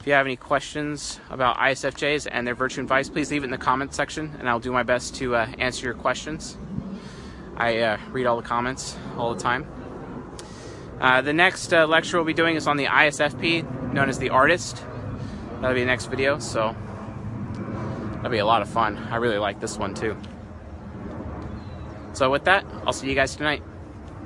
If 0.00 0.06
you 0.06 0.12
have 0.12 0.26
any 0.26 0.36
questions 0.36 1.18
about 1.28 1.56
ISFJs 1.56 2.28
and 2.30 2.46
their 2.46 2.54
virtue 2.54 2.80
and 2.80 2.88
vice, 2.88 3.08
please 3.08 3.30
leave 3.30 3.42
it 3.42 3.46
in 3.46 3.50
the 3.50 3.58
comments 3.58 3.96
section 3.96 4.34
and 4.38 4.48
I'll 4.48 4.60
do 4.60 4.72
my 4.72 4.82
best 4.82 5.16
to 5.16 5.34
uh, 5.34 5.46
answer 5.58 5.86
your 5.86 5.94
questions. 5.94 6.56
I 7.56 7.78
uh, 7.78 7.98
read 8.10 8.26
all 8.26 8.36
the 8.36 8.46
comments 8.46 8.96
all 9.16 9.34
the 9.34 9.40
time. 9.40 9.66
Uh, 11.00 11.22
the 11.22 11.32
next 11.32 11.72
uh, 11.72 11.86
lecture 11.86 12.16
we'll 12.16 12.26
be 12.26 12.34
doing 12.34 12.56
is 12.56 12.66
on 12.66 12.76
the 12.76 12.86
ISFP, 12.86 13.77
known 13.92 14.08
as 14.08 14.18
the 14.18 14.30
artist. 14.30 14.84
That'll 15.60 15.74
be 15.74 15.80
the 15.80 15.86
next 15.86 16.06
video, 16.06 16.38
so 16.38 16.74
that'll 18.16 18.30
be 18.30 18.38
a 18.38 18.46
lot 18.46 18.62
of 18.62 18.68
fun. 18.68 18.96
I 19.10 19.16
really 19.16 19.38
like 19.38 19.60
this 19.60 19.76
one 19.76 19.94
too. 19.94 20.16
So 22.12 22.30
with 22.30 22.44
that, 22.44 22.64
I'll 22.86 22.92
see 22.92 23.08
you 23.08 23.14
guys 23.14 23.36
tonight. 23.36 23.62